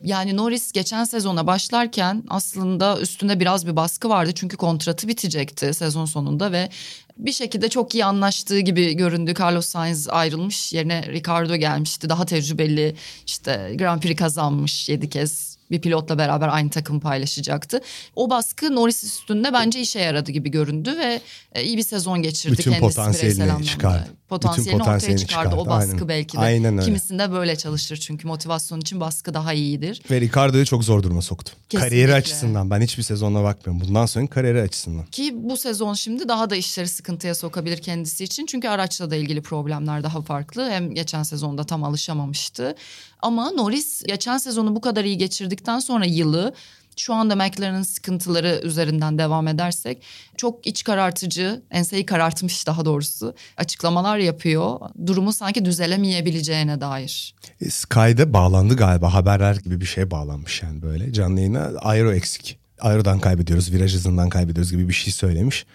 [0.03, 4.31] Yani Norris geçen sezona başlarken aslında üstünde biraz bir baskı vardı.
[4.35, 6.69] Çünkü kontratı bitecekti sezon sonunda ve
[7.17, 9.34] bir şekilde çok iyi anlaştığı gibi göründü.
[9.39, 12.10] Carlos Sainz ayrılmış yerine Ricardo gelmişti.
[12.10, 12.95] Daha tecrübeli
[13.28, 17.81] işte Grand Prix kazanmış yedi kez bir pilotla beraber aynı takım paylaşacaktı.
[18.15, 22.53] O baskı Norris üstünde bence işe yaradı gibi göründü ve e, iyi bir sezon geçirdi
[22.57, 23.67] Bütün kendisi potansiyelini bireysel anlamda.
[23.67, 24.07] çıkardı.
[24.29, 25.55] Potansiyelini, Bütün potansiyelini ortaya çıkardı.
[25.55, 26.07] O çıkardı, baskı aynen.
[26.07, 26.41] belki de.
[26.41, 26.86] Aynen öyle.
[26.86, 30.01] Kimisinde böyle çalışır çünkü motivasyon için baskı daha iyidir.
[30.12, 31.51] Ve Ricardo'yu çok zor duruma soktu.
[31.69, 31.89] Kesinlikle.
[31.89, 33.88] Kariyeri açısından ben hiçbir sezonuna bakmıyorum.
[33.88, 35.05] Bundan sonra kariyeri açısından.
[35.05, 38.45] Ki bu sezon şimdi daha da işleri sıkıntıya sokabilir kendisi için.
[38.45, 40.69] Çünkü araçla da ilgili problemler daha farklı.
[40.69, 42.75] Hem geçen sezonda tam alışamamıştı.
[43.23, 46.53] Ama Norris geçen sezonu bu kadar iyi geçirdikten sonra yılı
[46.97, 50.03] şu anda McLaren'ın sıkıntıları üzerinden devam edersek
[50.38, 54.79] çok iç karartıcı, enseyi karartmış daha doğrusu açıklamalar yapıyor.
[55.05, 57.36] Durumu sanki düzelemeyebileceğine dair.
[57.62, 62.59] E, Sky'da bağlandı galiba haberler gibi bir şey bağlanmış yani böyle canlı yayına aero eksik.
[62.81, 65.65] Aero'dan kaybediyoruz viraj hızından kaybediyoruz gibi bir şey söylemiş.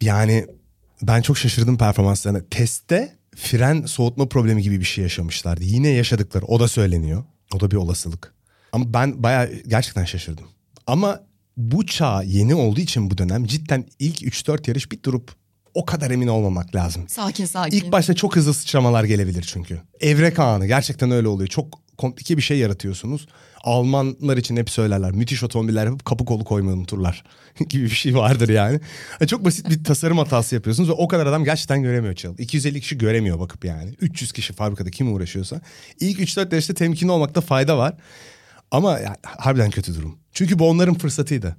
[0.00, 0.46] Yani
[1.02, 2.40] ben çok şaşırdım performanslarına.
[2.50, 5.64] Testte fren soğutma problemi gibi bir şey yaşamışlardı.
[5.64, 7.24] Yine yaşadıkları o da söyleniyor.
[7.54, 8.34] O da bir olasılık.
[8.72, 10.44] Ama ben bayağı gerçekten şaşırdım.
[10.86, 11.20] Ama
[11.56, 15.32] bu çağ yeni olduğu için bu dönem cidden ilk 3-4 yarış bir durup
[15.74, 17.08] o kadar emin olmamak lazım.
[17.08, 17.76] Sakin sakin.
[17.76, 19.80] İlk başta çok hızlı sıçramalar gelebilir çünkü.
[20.00, 21.48] Evrek anı gerçekten öyle oluyor.
[21.48, 23.26] Çok komplike bir şey yaratıyorsunuz.
[23.60, 25.12] Almanlar için hep söylerler.
[25.12, 27.24] Müthiş otomobiller yapıp kapı kolu koymayı unuturlar
[27.68, 28.80] gibi bir şey vardır yani.
[29.26, 32.34] Çok basit bir tasarım hatası yapıyorsunuz ve o kadar adam gerçekten göremiyor Çal.
[32.38, 33.94] 250 kişi göremiyor bakıp yani.
[34.00, 35.60] 300 kişi fabrikada kim uğraşıyorsa.
[36.00, 37.94] İlk 3-4 yarışta temkinli olmakta fayda var.
[38.70, 40.18] Ama yani, harbiden kötü durum.
[40.32, 41.56] Çünkü bu onların fırsatıydı.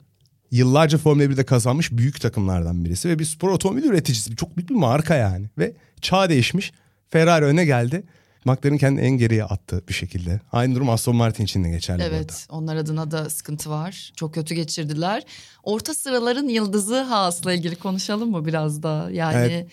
[0.52, 4.36] Yıllarca Formula 1'de kazanmış büyük takımlardan birisi ve bir spor otomobil üreticisi.
[4.36, 5.50] Çok büyük bir marka yani.
[5.58, 6.72] Ve çağ değişmiş.
[7.10, 8.04] Ferrari öne geldi.
[8.46, 10.40] McLaren kendini en geriye attı bir şekilde.
[10.52, 12.58] Aynı durum Aston Martin için de geçerli Evet burada.
[12.58, 14.12] onlar adına da sıkıntı var.
[14.16, 15.24] Çok kötü geçirdiler.
[15.64, 19.10] Orta sıraların yıldızı Haas'la ilgili konuşalım mı biraz da?
[19.12, 19.68] Yani Evet.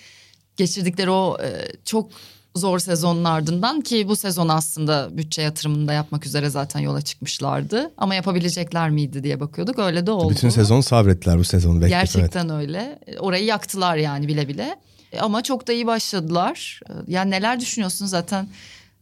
[0.56, 2.10] geçirdikleri o e, çok
[2.56, 7.90] zor sezonun ardından ki bu sezon aslında bütçe yatırımını da yapmak üzere zaten yola çıkmışlardı.
[7.96, 9.78] Ama yapabilecekler miydi diye bakıyorduk.
[9.78, 10.30] Öyle de oldu.
[10.34, 11.74] Bütün sezon sabrettiler bu sezonu.
[11.80, 12.12] bekleyip, evet.
[12.14, 12.98] Gerçekten öyle.
[13.18, 14.76] Orayı yaktılar yani bile bile.
[15.20, 16.80] Ama çok da iyi başladılar.
[16.88, 18.48] E, Yani neler düşünüyorsunuz zaten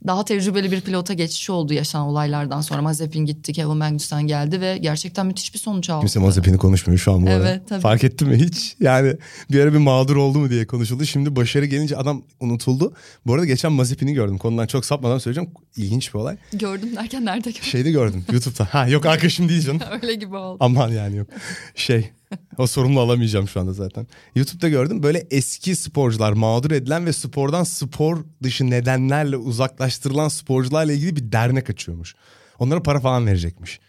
[0.06, 2.82] daha tecrübeli bir pilota geçişi oldu yaşanan olaylardan sonra.
[2.82, 6.00] Mazepin gitti, Kevin Magnussen geldi ve gerçekten müthiş bir sonuç aldı.
[6.00, 7.48] Kimse Mazepin'i konuşmuyor şu an bu arada.
[7.48, 7.80] Evet, tabii.
[7.80, 8.76] Fark ettin mi hiç?
[8.80, 9.16] Yani
[9.50, 11.06] bir ara bir mağdur oldu mu diye konuşuldu.
[11.06, 12.92] Şimdi başarı gelince adam unutuldu.
[13.26, 14.38] Bu arada geçen Mazepin'i gördüm.
[14.38, 15.50] Konudan çok sapmadan söyleyeceğim.
[15.76, 16.36] İlginç bir olay.
[16.52, 17.62] Gördüm derken nerede gördüm?
[17.64, 18.64] Şeyde gördüm YouTube'da.
[18.64, 19.80] Ha yok arkadaşım değil canım.
[20.02, 20.56] Öyle gibi oldu.
[20.60, 21.28] Aman yani yok.
[21.74, 22.10] Şey
[22.58, 24.06] o sorumlu alamayacağım şu anda zaten.
[24.34, 31.16] YouTube'da gördüm böyle eski sporcular mağdur edilen ve spordan spor dışı nedenlerle uzaklaştırılan sporcularla ilgili
[31.16, 32.14] bir dernek açıyormuş.
[32.58, 33.80] Onlara para falan verecekmiş.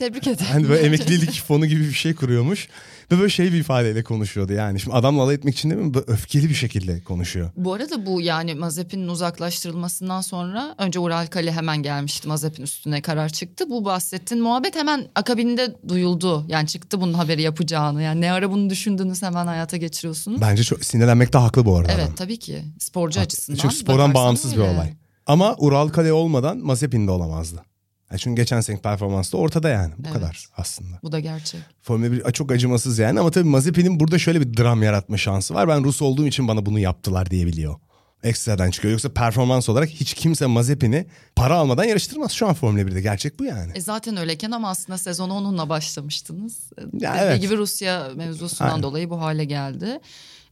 [0.00, 0.46] Tebrik ederim.
[0.52, 2.68] Hani böyle emeklilik fonu gibi bir şey kuruyormuş.
[3.12, 4.80] Ve böyle şey bir ifadeyle konuşuyordu yani.
[4.80, 5.94] Şimdi adamla alay etmek için değil mi?
[5.94, 7.50] Böyle öfkeli bir şekilde konuşuyor.
[7.56, 12.28] Bu arada bu yani Mazepin'in uzaklaştırılmasından sonra önce Ural Kale hemen gelmişti.
[12.28, 13.70] Mazepin üstüne karar çıktı.
[13.70, 16.44] Bu bahsettiğin muhabbet hemen akabinde duyuldu.
[16.48, 18.02] Yani çıktı bunun haberi yapacağını.
[18.02, 20.40] Yani ne ara bunu düşündünüz hemen hayata geçiriyorsunuz.
[20.40, 22.14] Bence çok sinirlenmekte haklı bu arada Evet adam.
[22.14, 23.58] tabii ki sporcu açısından.
[23.58, 24.70] Çünkü spordan bağımsız bir öyle.
[24.70, 24.92] olay.
[25.26, 27.62] Ama Ural Kale olmadan Mazepin de olamazdı.
[28.10, 29.92] Yani çünkü geçen seneki performansı da ortada yani.
[29.98, 30.12] Bu Evet.
[30.12, 30.98] kadar aslında.
[31.02, 31.60] Bu da gerçek.
[31.82, 35.68] Formula 1 çok acımasız yani ama tabii Mazepin'in burada şöyle bir dram yaratma şansı var.
[35.68, 37.74] Ben Rus olduğum için bana bunu yaptılar diyebiliyor.
[38.22, 38.92] Ekstradan çıkıyor.
[38.92, 43.00] Yoksa performans olarak hiç kimse Mazepin'i para almadan yarıştırmaz şu an Formula 1'de.
[43.00, 43.72] Gerçek bu yani.
[43.74, 46.58] E zaten öyleyken ama aslında sezonu onunla başlamıştınız.
[46.92, 47.40] Ya Dediği evet.
[47.42, 48.82] gibi Rusya mevzusundan Aynen.
[48.82, 50.00] dolayı bu hale geldi.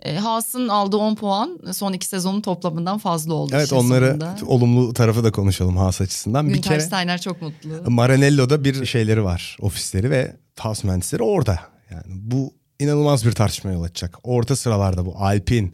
[0.03, 3.53] E, Haas'ın aldığı 10 puan son iki sezonun toplamından fazla oldu.
[3.55, 4.37] Evet onları sonunda.
[4.47, 6.49] olumlu tarafı da konuşalım Haas açısından.
[6.49, 7.91] bir Günter kere Steiner çok mutlu.
[7.91, 9.57] Maranello'da bir şeyleri var.
[9.61, 11.61] Ofisleri ve Haas mühendisleri orada.
[11.91, 14.19] Yani bu inanılmaz bir tartışmaya yol açacak.
[14.23, 15.71] Orta sıralarda bu Alpine,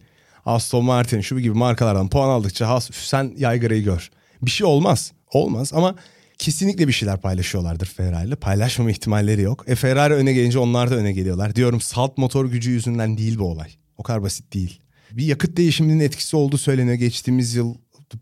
[0.46, 4.10] Aston Martin şu gibi markalardan puan aldıkça Haas "Üf, sen yaygarayı gör.
[4.42, 5.12] Bir şey olmaz.
[5.32, 5.94] Olmaz ama
[6.38, 8.36] kesinlikle bir şeyler paylaşıyorlardır Ferrari ile.
[8.36, 9.64] Paylaşmama ihtimalleri yok.
[9.66, 11.54] E Ferrari öne gelince onlar da öne geliyorlar.
[11.56, 13.68] Diyorum salt motor gücü yüzünden değil bu olay.
[13.98, 14.80] O kadar basit değil.
[15.10, 17.74] Bir yakıt değişiminin etkisi olduğu söyleniyor geçtiğimiz yıl.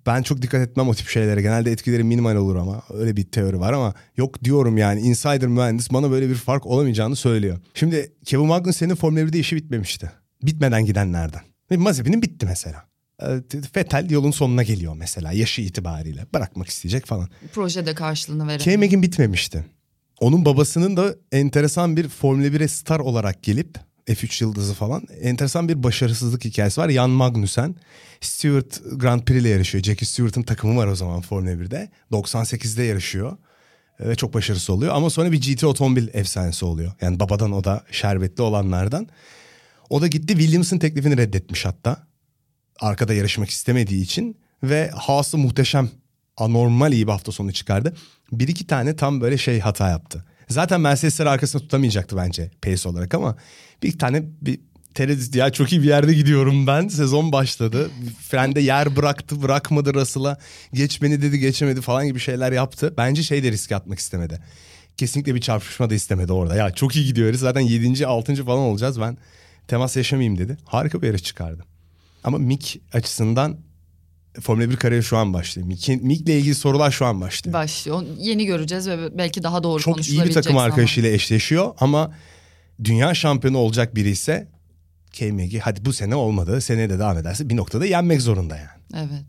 [0.07, 1.43] Ben çok dikkat etmem o tip şeylere.
[1.43, 5.93] Genelde etkileri minimal olur ama öyle bir teori var ama yok diyorum yani insider mühendis
[5.93, 7.59] bana böyle bir fark olamayacağını söylüyor.
[7.75, 10.13] Şimdi Kevin Magnussen'in Formula 1'de işi bitmemişti.
[10.43, 11.41] Bitmeden gidenlerden.
[11.77, 12.85] Mazepin'in bitti mesela.
[13.23, 13.27] Ee,
[13.77, 16.27] Vettel yolun sonuna geliyor mesela yaşı itibariyle.
[16.35, 17.29] Bırakmak isteyecek falan.
[17.53, 18.59] Projede karşılığını veren.
[18.59, 19.65] K-Mag'in bitmemişti.
[20.21, 25.83] Onun babasının da enteresan bir Formula 1'e star olarak gelip F3 yıldızı falan enteresan bir
[25.83, 26.91] başarısızlık hikayesi var.
[26.91, 27.75] Jan Magnussen
[28.21, 29.85] Stewart Grand Prix ile yarışıyor.
[29.85, 31.91] Jackie Stewart'ın takımı var o zaman Formula 1'de.
[32.13, 33.37] 98'de yarışıyor.
[34.01, 34.95] Ee, Ve çok başarısız oluyor.
[34.95, 36.93] Ama sonra bir GT otomobil efsanesi oluyor.
[37.01, 39.09] Yani babadan o da şerbetli olanlardan.
[39.91, 42.07] O da gitti Williams'ın teklifini reddetmiş hatta.
[42.81, 44.37] Arkada yarışmak istemediği için.
[44.63, 45.91] Ve Haas'ı muhteşem
[46.37, 47.95] anormal iyi bir hafta sonu çıkardı.
[48.33, 50.25] Bir iki tane tam böyle şey hata yaptı.
[50.49, 53.37] Zaten Mercedes'leri arkasında tutamayacaktı bence pace olarak ama
[53.83, 54.61] bir tane bir
[54.95, 56.89] tereddüt ya çok iyi bir yerde gidiyorum ben.
[56.89, 57.91] Sezon başladı.
[58.21, 60.39] Frende yer bıraktı bırakmadı Russell'a.
[60.75, 62.95] Geç beni dedi geçemedi falan gibi şeyler yaptı.
[62.97, 64.41] Bence şey de riske atmak istemedi.
[64.97, 66.55] Kesinlikle bir çarpışma da istemedi orada.
[66.55, 68.07] Ya çok iyi gidiyoruz zaten 7.
[68.07, 68.45] 6.
[68.45, 69.17] falan olacağız ben
[69.69, 70.57] temas yaşamayayım dedi.
[70.65, 71.65] Harika bir yarış çıkardı.
[72.25, 73.59] Ama Mick açısından
[74.41, 75.69] Formula 1 kariyeri şu an başlıyor.
[76.03, 77.55] Mick'le ilgili sorular şu an başlıyor.
[77.55, 78.03] Başlıyor.
[78.19, 82.13] Yeni göreceğiz ve belki daha doğru Çok iyi bir takım arkadaşıyla eşleşiyor ama
[82.85, 84.49] dünya şampiyonu olacak biri ise
[85.13, 86.61] K-Mag'i hadi bu sene olmadı.
[86.61, 88.69] Seneye de devam ederse bir noktada yenmek zorunda yani.
[88.95, 89.25] Evet.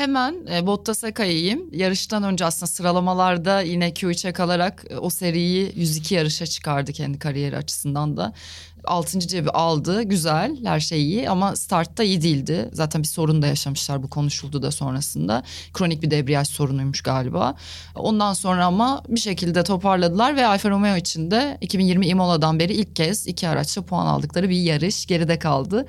[0.00, 1.62] Hemen e, Bottas'a kayayım.
[1.72, 7.56] Yarıştan önce aslında sıralamalarda yine Q3'e kalarak e, o seriyi 102 yarışa çıkardı kendi kariyeri
[7.56, 8.32] açısından da.
[8.84, 10.02] Altıncı cebi aldı.
[10.02, 10.56] Güzel.
[10.64, 12.70] Her şey iyi ama startta iyi değildi.
[12.72, 14.02] Zaten bir sorun da yaşamışlar.
[14.02, 15.42] Bu konuşuldu da sonrasında.
[15.72, 17.54] Kronik bir debriyaj sorunuymuş galiba.
[17.94, 22.96] Ondan sonra ama bir şekilde toparladılar ve Alfa Romeo için de 2020 Imola'dan beri ilk
[22.96, 25.86] kez iki araçla puan aldıkları bir yarış geride kaldı.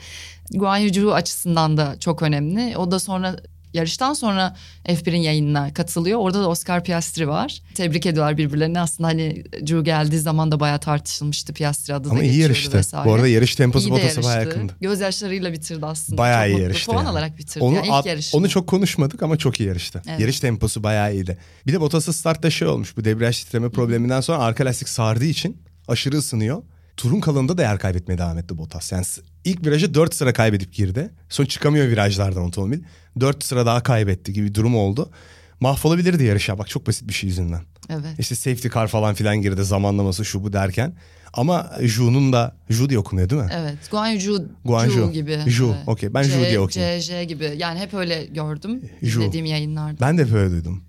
[0.53, 2.77] Guan Yu açısından da çok önemli.
[2.77, 3.35] O da sonra
[3.73, 4.55] yarıştan sonra
[4.85, 6.19] F1'in yayınına katılıyor.
[6.19, 7.61] Orada da Oscar Piastri var.
[7.75, 8.79] Tebrik ediyorlar birbirlerini.
[8.79, 12.77] Aslında hani Drew geldiği zaman da bayağı tartışılmıştı Piastri adı da Ama iyi geçiyordu yarıştı.
[12.77, 13.09] vesaire.
[13.09, 14.75] Bu arada yarış temposu İyi Bottas'a bayağı yakındı.
[14.81, 16.17] Gözyaşlarıyla bitirdi aslında.
[16.17, 16.85] Bayağı Çok iyi yarıştı.
[16.91, 17.09] Puan yani.
[17.09, 17.63] alarak bitirdi.
[17.63, 18.39] Onu, yani ilk yarışını.
[18.39, 20.01] onu çok konuşmadık ama çok iyi yarıştı.
[20.09, 20.19] Evet.
[20.19, 21.37] Yarış temposu bayağı iyiydi.
[21.67, 22.97] Bir de Bottas'a startta şey olmuş.
[22.97, 26.63] Bu debriyaj titreme probleminden sonra arka lastik sardığı için aşırı ısınıyor.
[26.97, 28.91] Turun kalanında da yer kaybetmeye devam etti Bottas.
[28.91, 29.05] Yani
[29.45, 31.09] ilk virajı 4 sıra kaybedip girdi.
[31.29, 32.79] Sonra çıkamıyor virajlardan otomobil.
[33.19, 35.11] 4 sıra daha kaybetti gibi bir durum oldu.
[35.59, 37.61] Mahvolabilirdi yarışa bak çok basit bir şey yüzünden.
[37.89, 38.19] Evet.
[38.19, 40.93] İşte safety car falan filan girdi zamanlaması şu bu derken.
[41.33, 43.49] Ama Ju'nun da Ju diye okunuyor değil mi?
[43.53, 43.77] Evet.
[43.91, 45.39] Guan Yu Guan Ju gibi.
[45.47, 45.87] Ju, Evet.
[45.87, 46.13] okey.
[46.13, 47.01] Ben Ju diye okuyayım.
[47.01, 47.53] CJ gibi.
[47.57, 48.81] Yani hep öyle gördüm.
[49.01, 49.21] Ju.
[49.21, 49.97] izlediğim yayınlarda.
[50.01, 50.83] Ben de böyle duydum.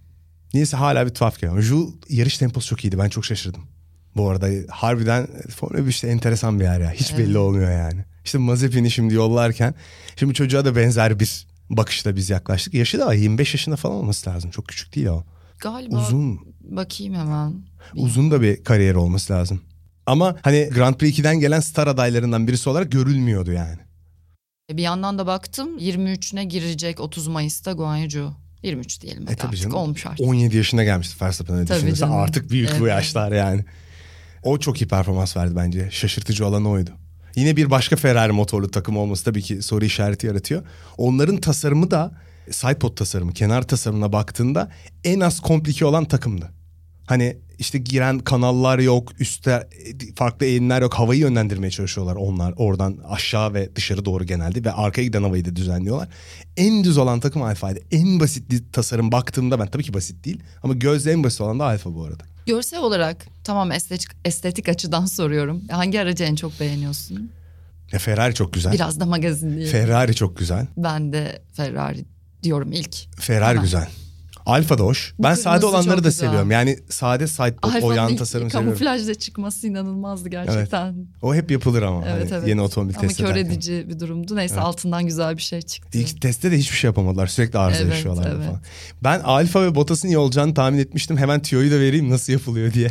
[0.54, 1.62] Niyeyse hala bir tuhaf geliyor.
[1.62, 2.98] Ju yarış temposu çok iyiydi.
[2.98, 3.62] Ben çok şaşırdım.
[4.16, 6.90] Bu arada harbiden Formula 1 işte enteresan bir yer ya.
[6.92, 8.04] Hiç belli olmuyor yani.
[8.24, 9.74] İşte Mazepin'i şimdi yollarken
[10.16, 12.74] şimdi çocuğa da benzer bir bakışla biz yaklaştık.
[12.74, 14.50] Yaşı da var, 25 yaşında falan olması lazım.
[14.50, 15.24] Çok küçük değil o.
[15.58, 17.54] Galiba Uzun bakayım hemen.
[17.94, 19.60] uzun da bir kariyer olması lazım.
[20.06, 23.78] Ama hani Grand Prix 2'den gelen star adaylarından birisi olarak görülmüyordu yani.
[24.70, 28.32] E, Bir yandan da baktım 23'üne girecek 30 Mayıs'ta Guan Yu.
[28.62, 29.76] 23 diyelim E tabii artık canım.
[29.76, 30.26] olmuş artık.
[30.26, 32.14] 17 yaşına gelmişti Verstappen'e canım.
[32.14, 32.88] Artık büyük bu Evet.
[32.88, 33.64] yaşlar yani.
[34.42, 35.88] O çok iyi performans verdi bence.
[35.90, 36.90] Şaşırtıcı olan oydu.
[37.36, 40.62] Yine bir başka Ferrari motorlu takım olması tabii ki soru işareti yaratıyor.
[40.98, 42.12] Onların tasarımı da
[42.50, 44.70] sidepod tasarımı, kenar tasarımına baktığında
[45.04, 46.52] en az komplike olan takımdı.
[47.06, 49.68] Hani işte giren kanallar yok, üstte
[50.16, 50.94] farklı eğimler yok.
[50.94, 52.54] Havayı yönlendirmeye çalışıyorlar onlar.
[52.56, 56.08] Oradan aşağı ve dışarı doğru genelde ve arkaya giden havayı da düzenliyorlar.
[56.56, 57.80] En düz olan takım Alfa'ydı.
[57.90, 61.64] En basit tasarım baktığımda ben tabii ki basit değil ama gözle en basit olan da
[61.64, 62.31] Alfa bu arada.
[62.46, 65.62] Görsel olarak tamam estetik, estetik açıdan soruyorum.
[65.70, 67.30] Hangi aracı en çok beğeniyorsun?
[67.92, 68.72] Ya Ferrari çok güzel.
[68.72, 69.70] Biraz da magazin değil.
[69.72, 70.66] Ferrari çok güzel.
[70.76, 72.04] ben de Ferrari
[72.42, 72.96] diyorum ilk.
[73.20, 73.62] Ferrari Hemen.
[73.62, 73.88] güzel.
[74.46, 75.14] Alfa da hoş.
[75.18, 76.26] Bu Ben sade olanları da güzel.
[76.26, 76.50] seviyorum.
[76.50, 78.78] Yani sade sidepod, o yan tasarımı seviyorum.
[78.78, 81.06] kamuflajla çıkması inanılmazdı gerçekten.
[81.22, 82.04] O hep yapılır ama.
[82.08, 82.48] Evet hani evet.
[82.48, 83.50] Yeni otomobil Ama test kör ederken.
[83.50, 84.36] edici bir durumdu.
[84.36, 85.98] Neyse altından güzel bir şey çıktı.
[85.98, 87.26] İlk testte de hiçbir şey yapamadılar.
[87.26, 88.46] Sürekli arıza Evet, yaşıyorlar evet.
[88.46, 88.60] falan.
[89.04, 91.16] Ben Alfa ve Bottas'ın iyi olacağını tahmin etmiştim.
[91.16, 92.90] Hemen tüyoyu da vereyim nasıl yapılıyor diye.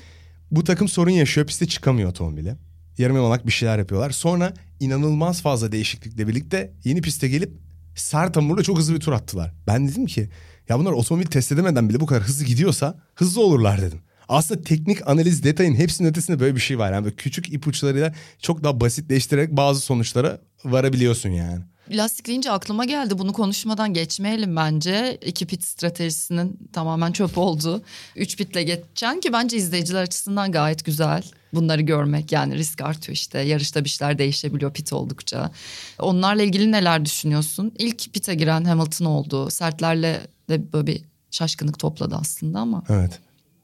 [0.50, 1.46] Bu takım sorun yaşıyor.
[1.46, 2.56] Piste çıkamıyor otomobile.
[2.98, 4.10] Yarım yamalak bir şeyler yapıyorlar.
[4.10, 7.52] Sonra inanılmaz fazla değişiklikle birlikte yeni piste gelip
[7.94, 9.54] sert hamurla çok hızlı bir tur attılar.
[9.66, 10.28] Ben dedim ki
[10.68, 14.00] ya bunlar otomobil test edemeden bile bu kadar hızlı gidiyorsa hızlı olurlar dedim.
[14.28, 16.92] Aslında teknik analiz detayın hepsinin ötesinde böyle bir şey var.
[16.92, 21.64] Yani böyle küçük ipuçlarıyla çok daha basitleştirerek bazı sonuçlara varabiliyorsun yani.
[21.90, 23.18] Lastikleyince aklıma geldi.
[23.18, 25.18] Bunu konuşmadan geçmeyelim bence.
[25.26, 27.82] İki pit stratejisinin tamamen çöp oldu.
[28.16, 31.22] Üç pitle geçen ki bence izleyiciler açısından gayet güzel.
[31.52, 33.40] Bunları görmek yani risk artıyor işte.
[33.40, 35.50] Yarışta bir şeyler değişebiliyor pit oldukça.
[35.98, 37.72] Onlarla ilgili neler düşünüyorsun?
[37.78, 39.50] İlk pite giren Hamilton oldu.
[39.50, 42.84] Sertlerle de böyle bir şaşkınlık topladı aslında ama.
[42.88, 43.20] Evet.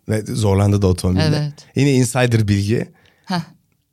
[0.09, 1.25] Ve zorlandı da otomobilde.
[1.27, 1.55] Evet.
[1.77, 2.89] Yine insider bilgi.
[3.25, 3.41] Heh.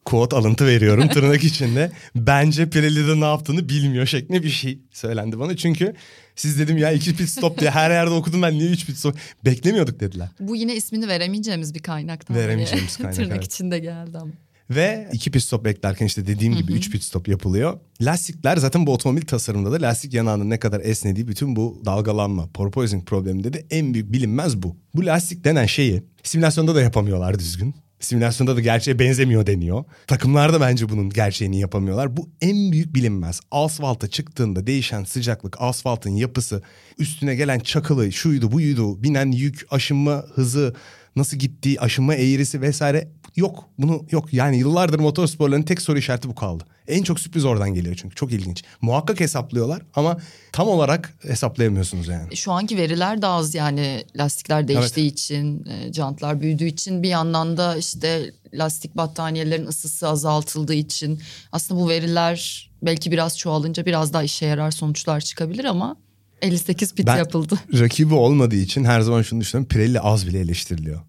[0.08, 1.92] Quote alıntı veriyorum tırnak içinde.
[2.16, 5.58] Bence Pirelli de ne yaptığını bilmiyor şeklinde bir şey söylendi bana.
[5.58, 5.94] Çünkü
[6.36, 9.16] siz dedim ya iki pit stop diye her yerde okudum ben niye üç pit stop.
[9.46, 10.28] Beklemiyorduk dediler.
[10.40, 12.38] Bu yine ismini veremeyeceğimiz bir kaynaktan.
[12.38, 13.46] Veremeyeceğimiz kaynak, Tırnak evet.
[13.46, 14.32] içinde geldi ama.
[14.70, 17.80] Ve iki pit stop beklerken işte dediğim gibi üç pit stop yapılıyor.
[18.02, 23.06] Lastikler zaten bu otomobil tasarımında da lastik yanağının ne kadar esnediği bütün bu dalgalanma, porpoising
[23.06, 24.78] probleminde de en büyük bilinmez bu.
[24.96, 27.76] Bu lastik denen şeyi simülasyonda da yapamıyorlar düzgün.
[28.00, 29.84] Simülasyonda da gerçeğe benzemiyor deniyor.
[30.08, 32.18] Takımlar da bence bunun gerçeğini yapamıyorlar.
[32.18, 33.40] Bu en büyük bilinmez.
[33.52, 36.62] Asfalta çıktığında değişen sıcaklık, asfaltın yapısı,
[36.98, 40.76] üstüne gelen çakılı, şuydu buydu, binen yük, aşınma hızı,
[41.16, 43.70] nasıl gittiği, aşınma eğrisi vesaire yok.
[43.78, 44.34] Bunu yok.
[44.34, 46.64] Yani yıllardır motorsporların tek soru işareti bu kaldı.
[46.88, 48.16] En çok sürpriz oradan geliyor çünkü.
[48.16, 48.64] Çok ilginç.
[48.82, 50.18] Muhakkak hesaplıyorlar ama
[50.52, 52.36] tam olarak hesaplayamıyorsunuz yani.
[52.36, 57.58] Şu anki veriler de az yani lastikler değiştiği için, e, jantlar büyüdüğü için bir yandan
[57.58, 61.22] da işte lastik battaniyelerin ısısı azaltıldığı için
[61.52, 65.96] aslında bu veriler belki biraz çoğalınca biraz daha işe yarar sonuçlar çıkabilir ama
[66.42, 67.60] 58 pit Ben- yapıldı.
[67.80, 69.70] Rakibi olmadığı için her zaman şunu düşünüyorum.
[69.70, 71.02] Pirelli az bile eleştiriliyor.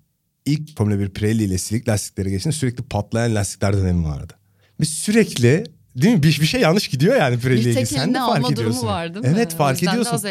[0.49, 4.35] İlk Formula 1 Pirelli ile silik lastikleri geçtiğinde sürekli patlayan lastikler dönemi vardı.
[4.81, 5.65] Ve sürekli
[5.97, 7.87] değil mi bir, bir şey yanlış gidiyor yani Pirelli ile Bir ilgili.
[7.87, 8.87] Sen de fark ediyorsun.
[8.87, 9.33] var değil mi?
[9.35, 10.13] Evet fark ediyorsun.
[10.13, 10.25] az.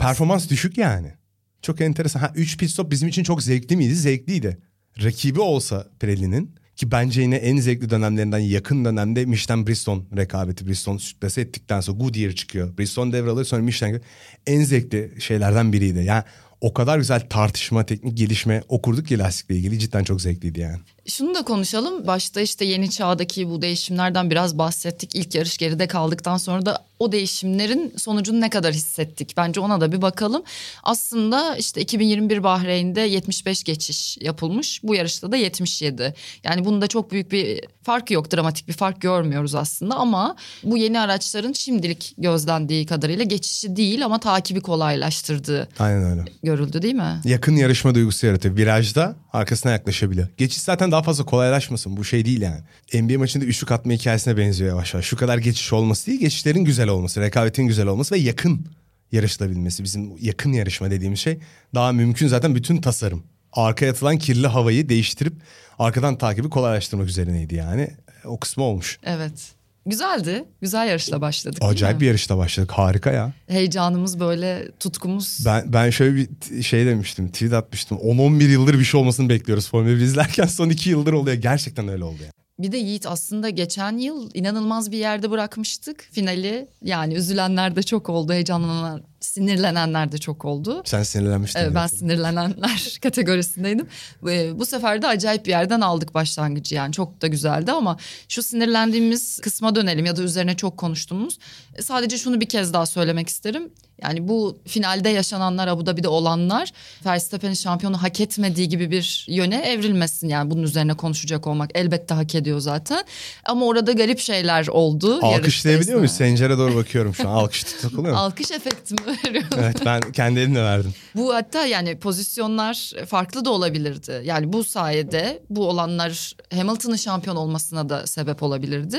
[0.00, 1.14] Performans düşük yani.
[1.62, 2.20] Çok enteresan.
[2.20, 3.94] Ha 3 pit stop bizim için çok zevkli miydi?
[3.94, 4.58] Zevkliydi.
[5.02, 10.68] Rakibi olsa Pirelli'nin ki bence yine en zevkli dönemlerinden yakın dönemde Michelin Bristol rekabeti.
[10.68, 12.78] Bristol sürklase ettikten sonra Goodyear çıkıyor.
[12.78, 14.00] Bristol devralıyor sonra Michelin
[14.46, 15.98] en zevkli şeylerden biriydi.
[16.04, 16.22] Yani
[16.60, 20.78] o kadar güzel tartışma, teknik gelişme okurduk ki lastikle ilgili cidden çok zevkliydi yani.
[21.10, 22.06] Şunu da konuşalım.
[22.06, 25.14] Başta işte yeni çağdaki bu değişimlerden biraz bahsettik.
[25.14, 29.34] İlk yarış geride kaldıktan sonra da o değişimlerin sonucunu ne kadar hissettik?
[29.36, 30.42] Bence ona da bir bakalım.
[30.82, 34.80] Aslında işte 2021 Bahreyn'de 75 geçiş yapılmış.
[34.82, 36.14] Bu yarışta da 77.
[36.44, 38.32] Yani bunda çok büyük bir fark yok.
[38.32, 44.20] Dramatik bir fark görmüyoruz aslında ama bu yeni araçların şimdilik gözlendiği kadarıyla geçişi değil ama
[44.20, 46.24] takibi kolaylaştırdığı Aynen öyle.
[46.42, 47.20] görüldü değil mi?
[47.24, 48.56] Yakın yarışma duygusu yaratıyor.
[48.56, 50.28] Virajda arkasına yaklaşabiliyor.
[50.36, 51.96] Geçiş zaten daha fazla kolaylaşmasın.
[51.96, 52.60] Bu şey değil yani.
[53.02, 55.06] NBA maçında üçlük atma hikayesine benziyor yavaş yavaş.
[55.06, 58.66] Şu kadar geçiş olması değil, geçişlerin güzel olması, rekabetin güzel olması ve yakın
[59.12, 59.84] yarışılabilmesi.
[59.84, 61.38] Bizim yakın yarışma dediğimiz şey
[61.74, 63.22] daha mümkün zaten bütün tasarım.
[63.52, 65.32] Arkaya atılan kirli havayı değiştirip
[65.78, 67.90] arkadan takibi kolaylaştırmak üzerineydi yani.
[68.24, 68.98] O kısmı olmuş.
[69.04, 69.59] Evet.
[69.86, 70.44] Güzeldi.
[70.60, 72.70] Güzel yarışla başladık Acayip bir yarışta başladık.
[72.70, 73.32] Harika ya.
[73.46, 75.38] Heyecanımız böyle tutkumuz.
[75.46, 77.98] Ben ben şöyle bir şey demiştim, tweet atmıştım.
[77.98, 81.36] 10-11 yıldır bir şey olmasını bekliyoruz Formula 1 izlerken son 2 yıldır oluyor.
[81.36, 82.32] Gerçekten öyle oldu yani.
[82.58, 86.68] Bir de Yiğit aslında geçen yıl inanılmaz bir yerde bırakmıştık finali.
[86.82, 90.82] Yani üzülenler de çok oldu, heyecanlanan, sinirlenenler de çok oldu.
[90.84, 91.60] Sen sinirlenmiştin.
[91.60, 93.86] Evet, ben sinirlenenler kategorisindeydim.
[94.22, 97.96] Ve Bu sefer de acayip bir yerden aldık başlangıcı yani çok da güzeldi ama
[98.28, 101.38] şu sinirlendiğimiz kısma dönelim ya da üzerine çok konuştuğumuz.
[101.76, 103.70] E, Sadece şunu bir kez daha söylemek isterim.
[104.02, 106.72] Yani bu finalde yaşananlar Abu Dhabi'de olanlar
[107.06, 110.28] Verstappen'in şampiyonu hak etmediği gibi bir yöne evrilmesin.
[110.28, 113.04] Yani bunun üzerine konuşacak olmak elbette hak ediyor zaten.
[113.44, 115.18] Ama orada garip şeyler oldu.
[115.22, 116.12] Alkışlayabiliyor muyuz?
[116.12, 117.34] Sencere doğru bakıyorum şu an.
[117.34, 118.18] Alkış takılıyor mu?
[118.20, 119.58] Alkış efekti mi veriyorsun?
[119.58, 120.94] evet ben kendi elimle verdim.
[121.16, 124.22] Bu hatta yani pozisyonlar farklı da olabilirdi.
[124.24, 128.98] Yani bu sayede bu olanlar Hamilton'ın şampiyon olmasına da sebep olabilirdi.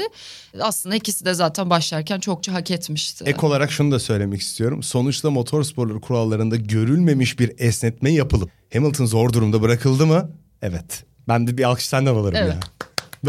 [0.59, 3.23] Aslında ikisi de zaten başlarken çokça hak etmişti.
[3.27, 4.83] Ek olarak şunu da söylemek istiyorum.
[4.83, 10.31] Sonuçta motorsporları kurallarında görülmemiş bir esnetme yapılıp Hamilton zor durumda bırakıldı mı?
[10.61, 11.03] Evet.
[11.27, 12.53] Ben de bir alkış senden alırım Evet.
[12.53, 12.59] ya.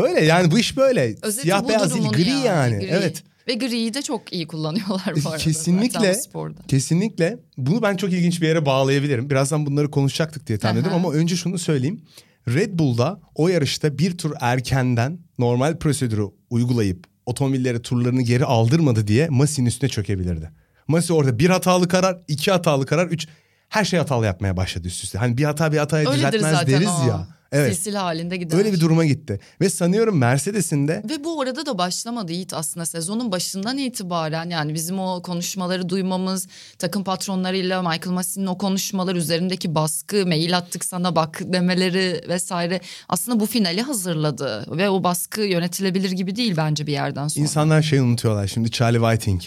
[0.03, 1.15] Böyle yani bu iş böyle.
[1.23, 2.79] Özeti Siyah beyaz değil gri yani.
[2.79, 2.87] gri.
[2.87, 3.23] Evet.
[3.49, 5.39] Ve griyi de çok iyi kullanıyorlar bu arada.
[5.39, 6.15] Kesinlikle.
[6.15, 6.63] sporda.
[6.69, 7.39] Kesinlikle.
[7.57, 9.31] Bunu ben çok ilginç bir yere bağlayabilirim.
[9.31, 12.03] Birazdan bunları konuşacaktık diye tahmin ediyorum ama önce şunu söyleyeyim.
[12.49, 19.29] Red Bull'da o yarışta bir tur erkenden normal prosedürü uygulayıp otomobilleri turlarını geri aldırmadı diye
[19.29, 20.51] Masi'nin üstüne çökebilirdi.
[20.89, 23.29] Masi orada bir hatalı karar, iki hatalı karar, üç
[23.73, 25.19] her şey hatalı yapmaya başladı üst üste.
[25.19, 27.09] Hani bir hata bir hataya Öyledir düzeltmez zaten deriz o.
[27.09, 27.27] ya.
[27.53, 27.75] Evet.
[27.75, 28.59] Silsile halinde gider.
[28.59, 29.41] Öyle bir duruma gitti.
[29.61, 34.75] Ve sanıyorum Mercedes'in de Ve bu arada da başlamadı Yiğit aslında sezonun başından itibaren yani
[34.75, 36.49] bizim o konuşmaları duymamız
[36.79, 43.41] takım patronlarıyla Michael Massey'nin o konuşmalar üzerindeki baskı mail attık sana bak demeleri vesaire aslında
[43.41, 47.43] bu finali hazırladı ve o baskı yönetilebilir gibi değil bence bir yerden sonra.
[47.43, 48.47] İnsanlar şey unutuyorlar.
[48.47, 49.43] Şimdi Charlie Whiting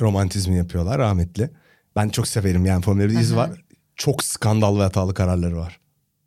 [0.00, 1.50] romantizmi yapıyorlar rahmetli.
[1.96, 3.64] Ben çok severim yani Formula 1'de iz var.
[3.96, 5.80] Çok skandal ve hatalı kararları var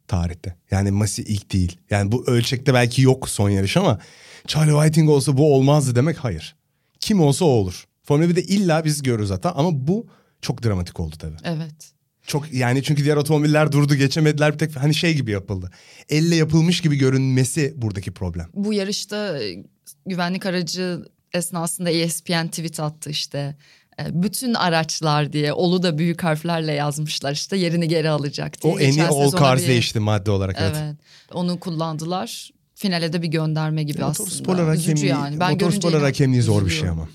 [0.08, 0.56] tarihte.
[0.72, 1.78] Yani Masi ilk değil.
[1.90, 4.00] Yani bu ölçekte belki yok son yarış ama
[4.48, 6.56] Charlie Whiting olsa bu olmazdı demek hayır.
[7.00, 7.86] Kim olsa o olur.
[8.04, 10.08] Formula 1'de illa biz görürüz hatta ama bu
[10.42, 11.38] çok dramatik oldu tabii.
[11.44, 11.94] Evet.
[12.28, 15.72] Çok yani çünkü diğer otomobiller durdu geçemediler bir tek hani şey gibi yapıldı.
[16.10, 18.50] Elle yapılmış gibi görünmesi buradaki problem.
[18.54, 19.64] Bu yarışta e,
[20.06, 23.56] güvenlik aracı esnasında ESPN tweet attı işte.
[24.00, 28.74] E, Bütün araçlar diye olu da büyük harflerle yazmışlar işte yerini geri alacak diye.
[28.74, 28.98] O eni
[29.40, 30.76] cars bir- değişti madde olarak evet.
[30.84, 30.96] Evet.
[31.34, 32.50] Onu kullandılar.
[32.76, 34.74] Finale de bir gönderme gibi Motorsporlar aslında.
[34.76, 35.40] Üzücü hakemliği, yani.
[35.40, 37.08] Ben görünce motorsporlar inan- hakemliği zor bir şey ama.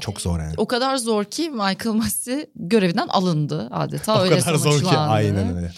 [0.00, 0.54] Çok zor yani.
[0.56, 4.18] O kadar zor ki Michael Massey görevinden alındı adeta.
[4.18, 5.72] O öyle kadar zor ki aynen öyle.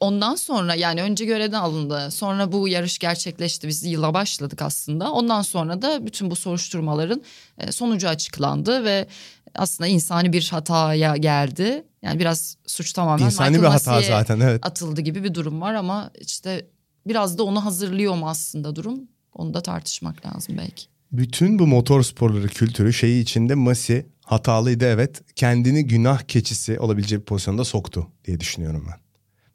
[0.00, 2.10] Ondan sonra yani önce görevden alındı.
[2.10, 3.68] Sonra bu yarış gerçekleşti.
[3.68, 5.12] Biz yıla başladık aslında.
[5.12, 7.22] Ondan sonra da bütün bu soruşturmaların
[7.58, 9.06] e, sonucu açıklandı ve
[9.54, 11.84] aslında insani bir hataya geldi.
[12.02, 14.66] Yani biraz suç tamamen İnsani Michael bir hata zaten evet.
[14.66, 16.66] atıldı gibi bir durum var ama işte
[17.06, 19.00] biraz da onu hazırlıyor mu aslında durum?
[19.34, 20.86] Onu da tartışmak lazım belki.
[21.12, 25.22] Bütün bu motor sporları kültürü şeyi içinde Masi hatalıydı evet.
[25.36, 29.00] Kendini günah keçisi olabilecek bir pozisyonda soktu diye düşünüyorum ben.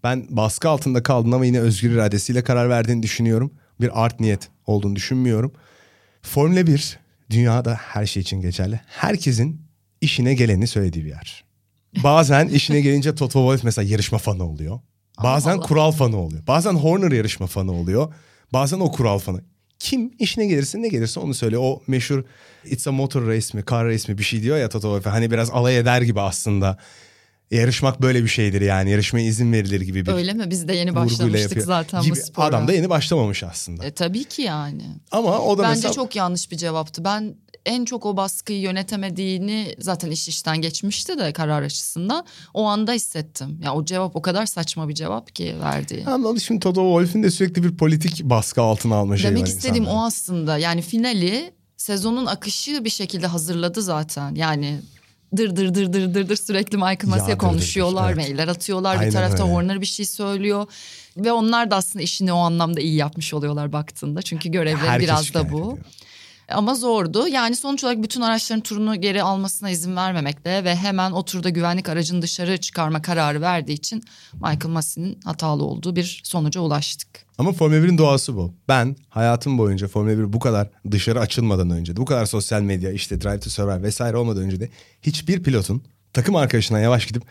[0.04, 3.54] Ben baskı altında kaldın ama yine özgür iradesiyle karar verdiğini düşünüyorum.
[3.82, 5.54] Bir art niyet olduğunu düşünmüyorum.
[6.22, 8.82] Formula 1 dünyada her şey için geçerli.
[8.86, 9.64] Herkesin
[10.06, 11.45] işine geleni söylediği bir yer.
[12.03, 14.80] Bazen işine gelince Toto Wolff mesela yarışma fanı oluyor.
[15.24, 15.66] Bazen Allah.
[15.66, 16.47] kural fanı oluyor.
[16.47, 18.14] Bazen Horner yarışma fanı oluyor.
[18.53, 19.41] Bazen o kural fanı.
[19.80, 21.58] Kim işine gelirse ne gelirse onu söyle.
[21.58, 22.24] O meşhur
[22.66, 25.14] It's a motor race mi, car race mi bir şey diyor ya Toto Wolff.
[25.16, 26.78] Hani biraz alay eder gibi aslında.
[27.52, 28.91] Yarışmak böyle bir şeydir yani.
[28.91, 30.50] Yarışmaya izin verilir gibi bir Öyle mi?
[30.50, 31.66] Biz de yeni başlamıştık yapıyor.
[31.66, 32.12] zaten gibi.
[32.12, 32.46] bu spora.
[32.46, 33.86] Adam da yeni başlamamış aslında.
[33.86, 34.84] E, tabii ki yani.
[35.12, 35.93] Ama o da Bence mesela...
[35.93, 37.04] çok yanlış bir cevaptı.
[37.04, 37.36] Ben
[37.66, 43.60] en çok o baskıyı yönetemediğini zaten iş işten geçmişti de karar açısından o anda hissettim.
[43.64, 46.06] Ya o cevap o kadar saçma bir cevap ki verdiği.
[46.06, 49.84] Ama şimdi Toto Wolff'ün de sürekli bir politik baskı altına alma şeyi Demek var istediğim
[49.84, 50.04] insanların.
[50.04, 50.58] o aslında.
[50.58, 54.36] Yani finali sezonun akışı bir şekilde hazırladı zaten.
[54.36, 54.80] Yani
[55.38, 58.18] dır dır dır dır dır dır sürekli Michael Massey'e konuşuyorlar, evet.
[58.18, 58.96] mailler atıyorlar.
[58.96, 59.54] Aynen bir tarafta öyle.
[59.54, 60.68] Horner bir şey söylüyor.
[61.18, 64.22] Ve onlar da aslında işini o anlamda iyi yapmış oluyorlar baktığında.
[64.22, 65.58] Çünkü görevleri Herkes biraz da bu.
[65.58, 65.78] ediyor.
[66.50, 67.28] Ama zordu.
[67.28, 71.89] Yani sonuç olarak bütün araçların turunu geri almasına izin vermemekle ve hemen o turda güvenlik
[71.89, 77.08] aracını dışarı çıkarma kararı verdiği için Michael Massey'nin hatalı olduğu bir sonuca ulaştık.
[77.38, 78.54] Ama Formula 1'in doğası bu.
[78.68, 82.91] Ben hayatım boyunca Formula 1 bu kadar dışarı açılmadan önce de bu kadar sosyal medya
[82.91, 84.70] işte Drive to Survive vesaire olmadan önce de
[85.02, 85.84] hiçbir pilotun
[86.14, 87.24] takım arkadaşına yavaş gidip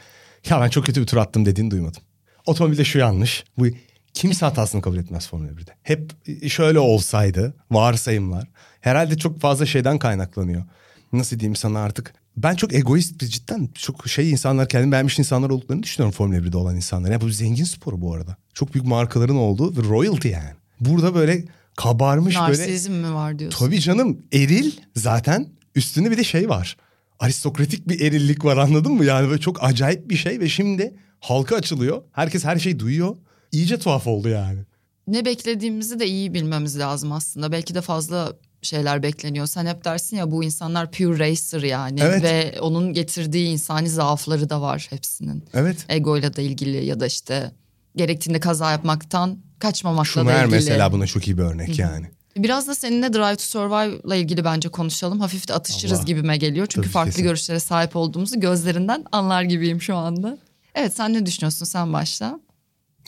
[0.51, 2.03] ya ben çok kötü bir tur attım dediğini duymadım.
[2.47, 3.45] Otomobilde şu yanlış.
[3.59, 3.67] Bu
[4.15, 5.71] kimse hatasını kabul etmez Formula 1'de.
[5.83, 6.13] Hep
[6.51, 8.49] şöyle olsaydı varsayımlar.
[8.81, 10.65] Herhalde çok fazla şeyden kaynaklanıyor.
[11.13, 15.51] Nasıl diyeyim sana artık ben çok egoist bir cidden çok şey insanlar kendini beğenmiş insanlar
[15.51, 17.11] olduklarını düşünüyorum Formula 1'de olan insanlar.
[17.11, 18.37] Ya bu zengin sporu bu arada.
[18.55, 20.51] Çok büyük markaların olduğu ve royalty yani.
[20.81, 21.45] Burada böyle
[21.77, 23.59] kabarmış böyle Narsizm mi var diyorsun?
[23.59, 26.77] Tabii canım eril zaten üstünde bir de şey var.
[27.21, 29.05] Aristokratik bir erillik var anladın mı?
[29.05, 32.03] Yani böyle çok acayip bir şey ve şimdi halka açılıyor.
[32.13, 33.17] Herkes her şeyi duyuyor.
[33.55, 34.59] İyice tuhaf oldu yani.
[35.07, 37.53] Ne beklediğimizi de iyi bilmemiz lazım aslında.
[37.53, 38.33] Belki de fazla
[38.63, 39.47] şeyler bekleniyor.
[39.47, 42.01] Sen hep dersin ya bu insanlar pure racer yani.
[42.03, 42.23] Evet.
[42.23, 45.45] Ve onun getirdiği insani zaafları da var hepsinin.
[45.55, 45.87] Evet.
[45.89, 47.53] Egoyla da ilgili ya da işte
[47.97, 50.55] gerektiğinde kaza yapmaktan kaçmamakla da Şumer ilgili.
[50.55, 52.07] mesela buna çok iyi bir örnek yani.
[52.37, 55.21] Biraz da seninle Drive to Survive'la ilgili bence konuşalım.
[55.21, 56.05] Hafif de atışırız Allah.
[56.07, 56.67] gibime geliyor.
[56.67, 57.25] Çünkü Tabii, farklı kesin.
[57.25, 60.39] görüşlere sahip olduğumuzu gözlerinden anlar gibiyim şu anda.
[60.75, 62.41] Evet sen ne düşünüyorsun sen başla.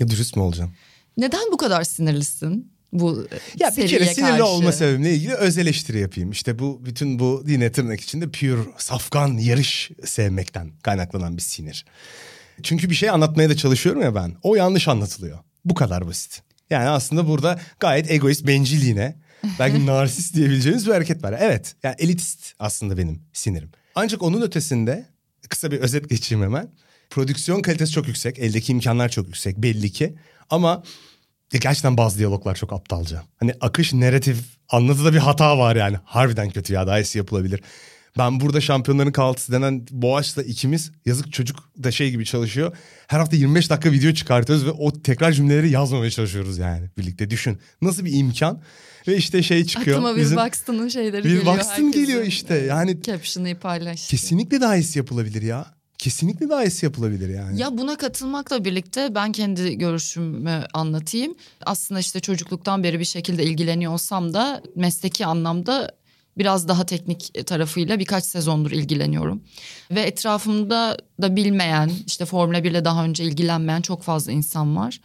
[0.01, 0.73] Ya dürüst mü olacağım?
[1.17, 2.73] Neden bu kadar sinirlisin?
[2.93, 3.27] Bu
[3.59, 4.45] Ya bir kere sinirli karşı?
[4.47, 6.31] olma sebebimle ilgili öz eleştiri yapayım.
[6.31, 11.85] İşte bu bütün bu yine tırnak içinde pure safkan yarış sevmekten kaynaklanan bir sinir.
[12.63, 14.37] Çünkü bir şey anlatmaya da çalışıyorum ya ben.
[14.43, 15.39] O yanlış anlatılıyor.
[15.65, 16.43] Bu kadar basit.
[16.71, 19.17] Yani aslında burada gayet egoist bencilliğine
[19.59, 21.35] belki narsist diyebileceğimiz bir hareket var.
[21.41, 23.71] Evet yani elitist aslında benim sinirim.
[23.95, 25.07] Ancak onun ötesinde
[25.49, 26.69] kısa bir özet geçeyim hemen.
[27.11, 28.39] Prodüksiyon kalitesi çok yüksek.
[28.39, 30.15] Eldeki imkanlar çok yüksek belli ki.
[30.51, 30.83] Ama
[31.51, 33.23] gerçekten bazı diyaloglar çok aptalca.
[33.41, 34.39] Hani akış, narratif,
[34.69, 35.97] anlatıda bir hata var yani.
[36.05, 37.61] Harbiden kötü ya daha iyisi yapılabilir.
[38.19, 42.77] Ben burada şampiyonların kahvaltısı denen Boğaç'la ikimiz yazık çocuk da şey gibi çalışıyor.
[43.07, 47.31] Her hafta 25 dakika video çıkartıyoruz ve o tekrar cümleleri yazmamaya çalışıyoruz yani birlikte.
[47.31, 48.63] Düşün nasıl bir imkan
[49.09, 49.97] ve işte şey çıkıyor.
[49.97, 51.47] Aklıma bir bizim- Buxton'ın şeyleri bir geliyor.
[51.47, 51.93] Buxton herkesin.
[51.93, 54.11] geliyor işte yani Caption'ı paylaştı.
[54.11, 55.76] kesinlikle daha iyisi yapılabilir ya.
[55.99, 57.61] Kesinlikle daha iyisi yapılabilir yani.
[57.61, 61.35] Ya buna katılmakla birlikte ben kendi görüşümü anlatayım.
[61.67, 65.91] Aslında işte çocukluktan beri bir şekilde ilgileniyor olsam da mesleki anlamda
[66.39, 69.43] biraz daha teknik tarafıyla birkaç sezondur ilgileniyorum.
[69.91, 75.01] Ve etrafımda da bilmeyen işte Formula 1 ile daha önce ilgilenmeyen çok fazla insan var.